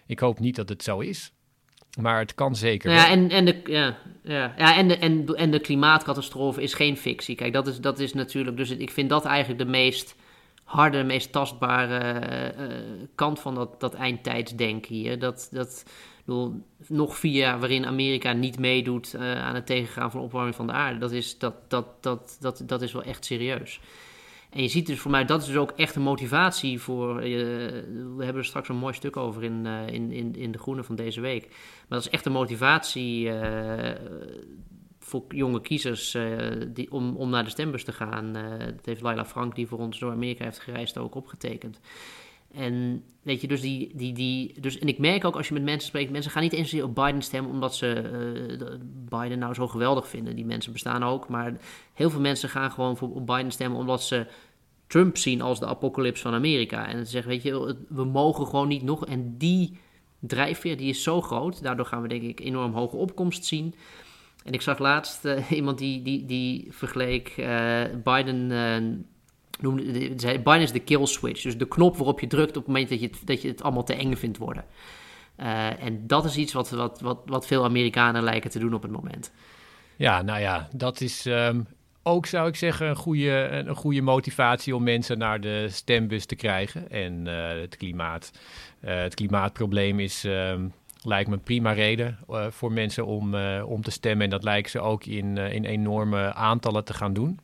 Ik 0.07 0.19
hoop 0.19 0.39
niet 0.39 0.57
dat 0.57 0.69
het 0.69 0.83
zo 0.83 0.99
is. 0.99 1.33
Maar 2.01 2.19
het 2.19 2.35
kan 2.35 2.57
zeker. 2.57 2.93
Ja, 2.93 3.09
en, 3.09 3.31
en, 3.31 3.45
de, 3.45 3.61
ja, 3.65 3.99
ja, 4.23 4.55
ja, 4.57 4.77
en, 4.77 4.89
de, 4.89 4.97
en, 4.97 5.27
en 5.37 5.51
de 5.51 5.61
klimaatcatastrofe 5.61 6.63
is 6.63 6.75
geen 6.75 6.97
fictie. 6.97 7.35
Kijk, 7.35 7.53
dat 7.53 7.67
is, 7.67 7.81
dat 7.81 7.99
is 7.99 8.15
natuurlijk. 8.15 8.57
Dus 8.57 8.71
ik 8.71 8.91
vind 8.91 9.09
dat 9.09 9.25
eigenlijk 9.25 9.65
de 9.65 9.71
meest 9.71 10.15
harde, 10.71 11.03
meest 11.03 11.33
tastbare 11.33 12.23
uh, 12.59 13.07
kant 13.15 13.41
van 13.41 13.55
dat, 13.55 13.81
dat 13.81 13.95
eindtijdsdenken 13.95 14.95
hier. 14.95 15.19
Dat, 15.19 15.49
dat 15.53 15.85
bedoel, 16.25 16.63
nog 16.87 17.17
vier 17.17 17.59
waarin 17.59 17.87
Amerika 17.87 18.33
niet 18.33 18.59
meedoet 18.59 19.15
uh, 19.15 19.43
aan 19.43 19.55
het 19.55 19.67
tegengaan 19.67 20.11
van 20.11 20.21
de 20.21 20.27
opwarming 20.27 20.55
van 20.55 20.67
de 20.67 20.73
aarde, 20.73 20.99
dat 20.99 21.13
is, 21.13 21.39
dat, 21.39 21.55
dat, 21.71 21.87
dat, 22.01 22.37
dat, 22.41 22.63
dat 22.67 22.83
is 22.83 22.93
wel 22.93 23.03
echt 23.03 23.25
serieus. 23.25 23.81
En 24.51 24.63
je 24.63 24.69
ziet 24.69 24.87
dus 24.87 24.99
voor 24.99 25.11
mij, 25.11 25.25
dat 25.25 25.41
is 25.41 25.47
dus 25.47 25.57
ook 25.57 25.71
echt 25.71 25.95
een 25.95 26.03
motivatie 26.03 26.81
voor. 26.81 27.15
We 27.17 28.25
hebben 28.25 28.37
er 28.37 28.45
straks 28.45 28.69
een 28.69 28.77
mooi 28.77 28.95
stuk 28.95 29.17
over 29.17 29.45
in, 29.45 29.67
in, 29.67 30.13
in, 30.13 30.35
in 30.37 30.53
de 30.53 30.59
Groene 30.59 30.83
van 30.83 30.97
deze 30.97 31.21
week. 31.21 31.47
Maar 31.49 31.99
dat 31.99 32.01
is 32.01 32.11
echt 32.11 32.27
een 32.27 32.33
motivatie 32.33 33.31
voor 35.11 35.25
jonge 35.29 35.61
kiezers 35.61 36.15
uh, 36.15 36.39
die, 36.69 36.93
om, 36.93 37.17
om 37.17 37.31
naar 37.31 37.45
de 37.45 37.51
stembus 37.51 37.85
te 37.85 37.93
gaan. 37.93 38.37
Uh, 38.37 38.59
dat 38.59 38.85
heeft 38.87 39.03
Laila 39.03 39.25
Frank, 39.25 39.55
die 39.55 39.67
voor 39.67 39.79
ons 39.79 39.99
door 39.99 40.13
Amerika 40.13 40.45
heeft 40.45 40.61
gereisd, 40.61 40.99
ook 40.99 41.15
opgetekend. 41.15 41.81
En 42.55 43.05
weet 43.23 43.41
je, 43.41 43.49
dus 43.49 43.61
die, 43.61 43.91
die, 43.95 44.13
die. 44.13 44.61
Dus, 44.61 44.79
en 44.79 44.89
ik 44.89 44.99
merk 44.99 45.25
ook 45.25 45.37
als 45.37 45.49
je 45.49 45.55
met 45.55 45.63
mensen 45.63 45.89
spreekt, 45.89 46.11
mensen 46.11 46.31
gaan 46.31 46.43
niet 46.43 46.53
eens 46.53 46.75
op 46.75 46.95
Biden 46.95 47.23
stemmen 47.23 47.53
omdat 47.53 47.75
ze 47.75 48.03
uh, 48.61 48.69
Biden 49.09 49.39
nou 49.39 49.55
zo 49.55 49.69
geweldig 49.69 50.09
vinden. 50.09 50.37
Die 50.37 50.45
mensen 50.45 50.73
bestaan 50.73 51.03
ook. 51.03 51.29
Maar 51.29 51.57
heel 51.95 52.11
veel 52.11 52.21
mensen 52.21 52.49
gaan 52.49 52.71
gewoon 52.71 52.97
voor, 52.97 53.15
op 53.15 53.27
Biden 53.27 53.51
stemmen 53.51 53.79
omdat 53.79 54.03
ze 54.03 54.27
Trump 54.87 55.17
zien 55.17 55.41
als 55.41 55.59
de 55.61 55.67
apocalyps 55.67 56.21
van 56.21 56.35
Amerika. 56.35 56.89
En 56.89 57.05
ze 57.05 57.11
zeggen, 57.11 57.31
weet 57.31 57.43
je, 57.43 57.77
we 57.89 58.05
mogen 58.05 58.47
gewoon 58.47 58.69
niet 58.69 58.83
nog. 58.83 59.07
En 59.07 59.39
die 59.39 59.79
drijfveer 60.21 60.77
die 60.77 60.89
is 60.89 61.03
zo 61.03 61.21
groot. 61.21 61.63
Daardoor 61.63 61.87
gaan 61.87 62.03
we 62.03 62.09
denk 62.09 62.23
ik 62.23 62.41
enorm 62.41 62.73
hoge 62.73 62.97
opkomst 62.97 63.45
zien. 63.45 63.75
En 64.45 64.53
ik 64.53 64.63
zag 64.63 64.79
laatst 64.79 65.25
uh, 65.25 65.51
iemand 65.59 65.79
die, 65.79 66.03
die, 66.03 66.25
die 66.25 66.67
vergeleek 66.71 67.35
uh, 67.37 67.83
Biden. 68.05 68.51
Uh, 68.51 68.99
noemde, 69.61 70.13
zei, 70.17 70.39
Biden 70.39 70.61
is 70.61 70.73
de 70.73 70.81
kill 70.81 71.07
switch. 71.07 71.43
Dus 71.43 71.59
de 71.59 71.69
knop 71.69 71.97
waarop 71.97 72.21
je 72.21 72.27
drukt 72.27 72.57
op 72.57 72.65
het 72.65 72.67
moment 72.67 72.89
dat 72.89 73.01
je 73.01 73.07
het, 73.07 73.21
dat 73.25 73.43
je 73.43 73.49
het 73.49 73.63
allemaal 73.63 73.85
te 73.85 73.95
eng 73.95 74.15
vindt 74.15 74.39
worden. 74.39 74.65
en 75.79 76.07
dat 76.07 76.25
is 76.25 76.37
iets 76.37 76.53
wat, 76.53 76.71
wat, 76.71 77.01
wat, 77.01 77.19
wat 77.27 77.47
veel 77.47 77.65
Amerikanen 77.65 78.23
lijken 78.23 78.51
te 78.51 78.59
doen 78.59 78.75
op 78.75 78.83
het 78.83 78.91
moment. 78.91 79.33
Ja, 79.97 80.23
nou 80.23 80.41
ja, 80.41 80.69
dat 80.75 81.01
is 81.01 81.25
um, 81.25 81.67
ook, 82.03 82.27
zou 82.27 82.49
ik 82.49 82.57
zeggen, 82.57 82.89
een 82.89 82.97
goede, 82.97 83.49
een 83.67 83.77
goede 83.77 84.03
motivatie 84.03 84.75
om 84.77 84.83
mensen 84.83 85.19
naar 85.19 85.41
de 85.41 85.67
stembus 85.71 86.27
te 86.27 86.37
krijgen. 86.37 86.91
En 86.91 87.27
het 87.27 87.77
klimaat. 87.77 88.31
het 88.81 89.15
klimaatprobleem 89.15 90.01
is. 90.01 90.25
Um, 90.25 90.73
lijkt 91.03 91.29
me 91.29 91.35
een 91.35 91.43
prima 91.43 91.73
reden 91.73 92.19
uh, 92.31 92.47
voor 92.51 92.73
mensen 92.73 93.07
om, 93.07 93.35
uh, 93.35 93.63
om 93.67 93.83
te 93.83 93.91
stemmen. 93.91 94.25
En 94.25 94.31
dat 94.31 94.45
lijkt 94.45 94.71
ze 94.71 94.81
ook 94.81 95.05
in, 95.05 95.37
uh, 95.37 95.53
in 95.53 95.65
enorme 95.65 96.35
aantallen 96.35 96.85
te 96.85 96.95
gaan 96.95 97.13
doen. 97.13 97.39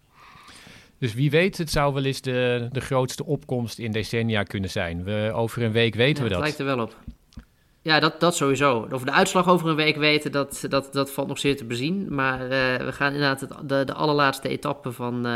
Dus 0.98 1.14
wie 1.14 1.30
weet, 1.30 1.58
het 1.58 1.70
zou 1.70 1.94
wel 1.94 2.04
eens 2.04 2.20
de, 2.20 2.68
de 2.72 2.80
grootste 2.80 3.24
opkomst 3.24 3.78
in 3.78 3.92
decennia 3.92 4.42
kunnen 4.42 4.70
zijn. 4.70 5.04
We, 5.04 5.30
over 5.34 5.62
een 5.62 5.72
week 5.72 5.94
weten 5.94 6.22
ja, 6.22 6.28
we 6.28 6.34
dat. 6.34 6.42
lijkt 6.42 6.58
er 6.58 6.64
wel 6.64 6.80
op. 6.80 6.96
Ja, 7.86 8.00
dat, 8.00 8.20
dat 8.20 8.36
sowieso. 8.36 8.86
Over 8.90 9.06
de 9.06 9.12
uitslag 9.12 9.48
over 9.48 9.68
een 9.68 9.76
week 9.76 9.96
weten, 9.96 10.32
dat, 10.32 10.64
dat, 10.68 10.92
dat 10.92 11.10
valt 11.10 11.28
nog 11.28 11.38
zeer 11.38 11.56
te 11.56 11.64
bezien. 11.64 12.14
Maar 12.14 12.48
we 12.48 12.92
gaan 12.92 13.12
inderdaad 13.12 13.68
de, 13.68 13.84
de 13.84 13.94
allerlaatste 13.94 14.48
etappe 14.48 14.92
van, 14.92 15.26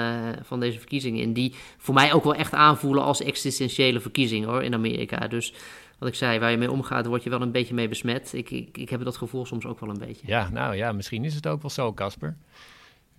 van 0.42 0.60
deze 0.60 0.78
verkiezingen 0.78 1.20
in. 1.20 1.32
Die 1.32 1.54
voor 1.78 1.94
mij 1.94 2.12
ook 2.12 2.24
wel 2.24 2.34
echt 2.34 2.52
aanvoelen 2.52 3.02
als 3.02 3.22
existentiële 3.22 4.00
verkiezingen 4.00 4.48
hoor, 4.48 4.62
in 4.62 4.74
Amerika. 4.74 5.28
Dus 5.28 5.54
wat 5.98 6.08
ik 6.08 6.14
zei, 6.14 6.38
waar 6.38 6.50
je 6.50 6.56
mee 6.56 6.70
omgaat, 6.70 7.06
word 7.06 7.22
je 7.22 7.30
wel 7.30 7.42
een 7.42 7.52
beetje 7.52 7.74
mee 7.74 7.88
besmet. 7.88 8.32
Ik, 8.32 8.50
ik, 8.50 8.78
ik 8.78 8.90
heb 8.90 9.04
dat 9.04 9.16
gevoel 9.16 9.46
soms 9.46 9.66
ook 9.66 9.80
wel 9.80 9.90
een 9.90 9.98
beetje. 9.98 10.26
Ja, 10.26 10.48
nou 10.52 10.76
ja, 10.76 10.92
misschien 10.92 11.24
is 11.24 11.34
het 11.34 11.46
ook 11.46 11.60
wel 11.62 11.70
zo, 11.70 11.92
Casper. 11.92 12.36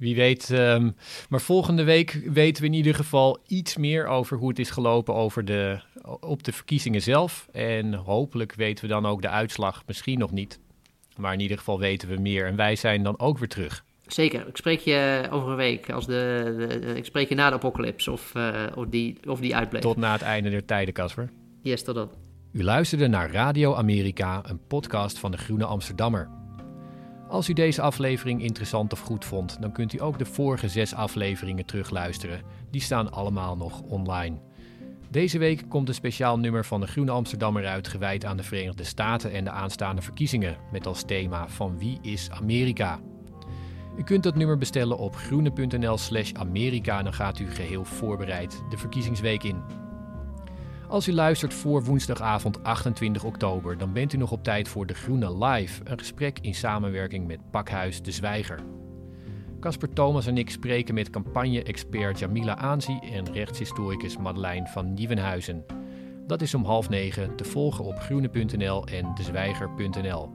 Wie 0.01 0.15
weet. 0.15 0.49
Um, 0.49 0.95
maar 1.29 1.41
volgende 1.41 1.83
week 1.83 2.21
weten 2.25 2.61
we 2.61 2.69
in 2.69 2.75
ieder 2.75 2.95
geval 2.95 3.39
iets 3.47 3.77
meer 3.77 4.07
over 4.07 4.37
hoe 4.37 4.49
het 4.49 4.59
is 4.59 4.69
gelopen 4.69 5.13
over 5.13 5.45
de, 5.45 5.79
op 6.19 6.43
de 6.43 6.51
verkiezingen 6.51 7.01
zelf. 7.01 7.47
En 7.51 7.93
hopelijk 7.93 8.53
weten 8.53 8.83
we 8.83 8.89
dan 8.89 9.05
ook 9.05 9.21
de 9.21 9.29
uitslag. 9.29 9.83
Misschien 9.87 10.19
nog 10.19 10.31
niet. 10.31 10.59
Maar 11.17 11.33
in 11.33 11.39
ieder 11.39 11.57
geval 11.57 11.79
weten 11.79 12.09
we 12.09 12.17
meer. 12.17 12.45
En 12.45 12.55
wij 12.55 12.75
zijn 12.75 13.03
dan 13.03 13.19
ook 13.19 13.37
weer 13.37 13.47
terug. 13.47 13.83
Zeker. 14.05 14.47
Ik 14.47 14.57
spreek 14.57 14.79
je 14.79 15.27
over 15.31 15.49
een 15.49 15.55
week. 15.55 15.89
Als 15.89 16.05
de, 16.05 16.53
de, 16.57 16.97
ik 16.97 17.05
spreek 17.05 17.29
je 17.29 17.35
na 17.35 17.49
de 17.49 17.55
apocalypse 17.55 18.11
of, 18.11 18.33
uh, 18.37 18.65
of, 18.75 18.85
die, 18.87 19.17
of 19.27 19.39
die 19.39 19.55
uitbleef. 19.55 19.81
Tot 19.81 19.97
na 19.97 20.11
het 20.11 20.21
einde 20.21 20.49
der 20.49 20.65
tijden, 20.65 20.93
Casper. 20.93 21.29
Yes, 21.61 21.83
tot 21.83 21.95
dan. 21.95 22.09
U 22.51 22.63
luisterde 22.63 23.07
naar 23.07 23.31
Radio 23.31 23.75
Amerika, 23.75 24.41
een 24.45 24.59
podcast 24.67 25.19
van 25.19 25.31
de 25.31 25.37
Groene 25.37 25.65
Amsterdammer. 25.65 26.40
Als 27.31 27.49
u 27.49 27.53
deze 27.53 27.81
aflevering 27.81 28.41
interessant 28.41 28.93
of 28.93 28.99
goed 28.99 29.25
vond, 29.25 29.61
dan 29.61 29.71
kunt 29.71 29.93
u 29.93 30.01
ook 30.01 30.17
de 30.17 30.25
vorige 30.25 30.69
zes 30.69 30.93
afleveringen 30.93 31.65
terugluisteren. 31.65 32.41
Die 32.71 32.81
staan 32.81 33.11
allemaal 33.11 33.57
nog 33.57 33.81
online. 33.81 34.37
Deze 35.09 35.37
week 35.37 35.63
komt 35.69 35.87
een 35.87 35.93
speciaal 35.93 36.39
nummer 36.39 36.65
van 36.65 36.81
de 36.81 36.87
Groene 36.87 37.11
Amsterdammer 37.11 37.65
uit, 37.65 37.87
gewijd 37.87 38.25
aan 38.25 38.37
de 38.37 38.43
Verenigde 38.43 38.83
Staten 38.83 39.31
en 39.31 39.43
de 39.43 39.49
aanstaande 39.49 40.01
verkiezingen, 40.01 40.57
met 40.71 40.87
als 40.87 41.03
thema 41.03 41.47
Van 41.47 41.77
wie 41.77 41.99
is 42.01 42.29
Amerika? 42.29 42.99
U 43.97 44.03
kunt 44.03 44.23
dat 44.23 44.35
nummer 44.35 44.57
bestellen 44.57 44.97
op 44.97 45.15
groene.nl/slash 45.15 46.33
Amerika 46.33 46.97
en 46.97 47.03
dan 47.03 47.13
gaat 47.13 47.39
u 47.39 47.49
geheel 47.49 47.85
voorbereid 47.85 48.63
de 48.69 48.77
verkiezingsweek 48.77 49.43
in. 49.43 49.61
Als 50.91 51.07
u 51.07 51.13
luistert 51.13 51.53
voor 51.53 51.83
woensdagavond 51.83 52.63
28 52.63 53.23
oktober, 53.23 53.77
dan 53.77 53.93
bent 53.93 54.13
u 54.13 54.17
nog 54.17 54.31
op 54.31 54.43
tijd 54.43 54.67
voor 54.67 54.85
De 54.85 54.93
Groene 54.93 55.45
Live, 55.45 55.81
een 55.83 55.97
gesprek 55.97 56.39
in 56.41 56.55
samenwerking 56.55 57.27
met 57.27 57.51
Pakhuis 57.51 58.01
De 58.01 58.11
Zwijger. 58.11 58.59
Casper 59.59 59.89
Thomas 59.93 60.27
en 60.27 60.37
ik 60.37 60.49
spreken 60.49 60.93
met 60.93 61.09
campagne-expert 61.09 62.19
Jamila 62.19 62.57
Aanzi 62.57 62.99
en 63.11 63.33
rechtshistoricus 63.33 64.17
Madeleine 64.17 64.67
van 64.67 64.93
Nieuwenhuizen. 64.93 65.65
Dat 66.27 66.41
is 66.41 66.53
om 66.53 66.65
half 66.65 66.89
negen 66.89 67.35
te 67.35 67.43
volgen 67.43 67.85
op 67.85 67.99
groene.nl 67.99 68.87
en 68.87 69.15
dezwijger.nl. 69.15 70.33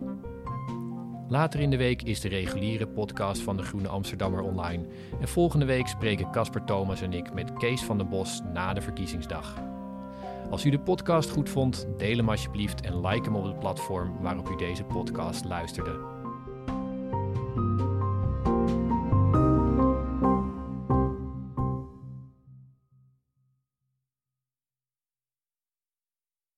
Later 1.29 1.61
in 1.61 1.71
de 1.71 1.77
week 1.77 2.03
is 2.03 2.21
de 2.21 2.29
reguliere 2.29 2.87
podcast 2.87 3.42
van 3.42 3.57
de 3.57 3.62
Groene 3.62 3.88
Amsterdammer 3.88 4.42
online. 4.42 4.87
En 5.21 5.29
volgende 5.29 5.66
week 5.66 5.87
spreken 5.87 6.31
Casper 6.31 6.64
Thomas 6.64 7.01
en 7.01 7.12
ik 7.12 7.33
met 7.33 7.53
Kees 7.53 7.83
van 7.83 7.99
den 7.99 8.09
Bos 8.09 8.42
na 8.53 8.73
de 8.73 8.81
verkiezingsdag. 8.81 9.75
Als 10.50 10.64
u 10.64 10.70
de 10.70 10.80
podcast 10.80 11.30
goed 11.30 11.50
vond, 11.50 11.87
deel 11.96 12.16
hem 12.16 12.28
alsjeblieft 12.28 12.80
en 12.80 13.00
like 13.06 13.24
hem 13.24 13.37
op 13.37 13.44
het 13.44 13.59
platform 13.59 14.16
waarop 14.20 14.48
u 14.48 14.56
deze 14.56 14.85
podcast 14.85 15.44
luisterde. 15.44 16.15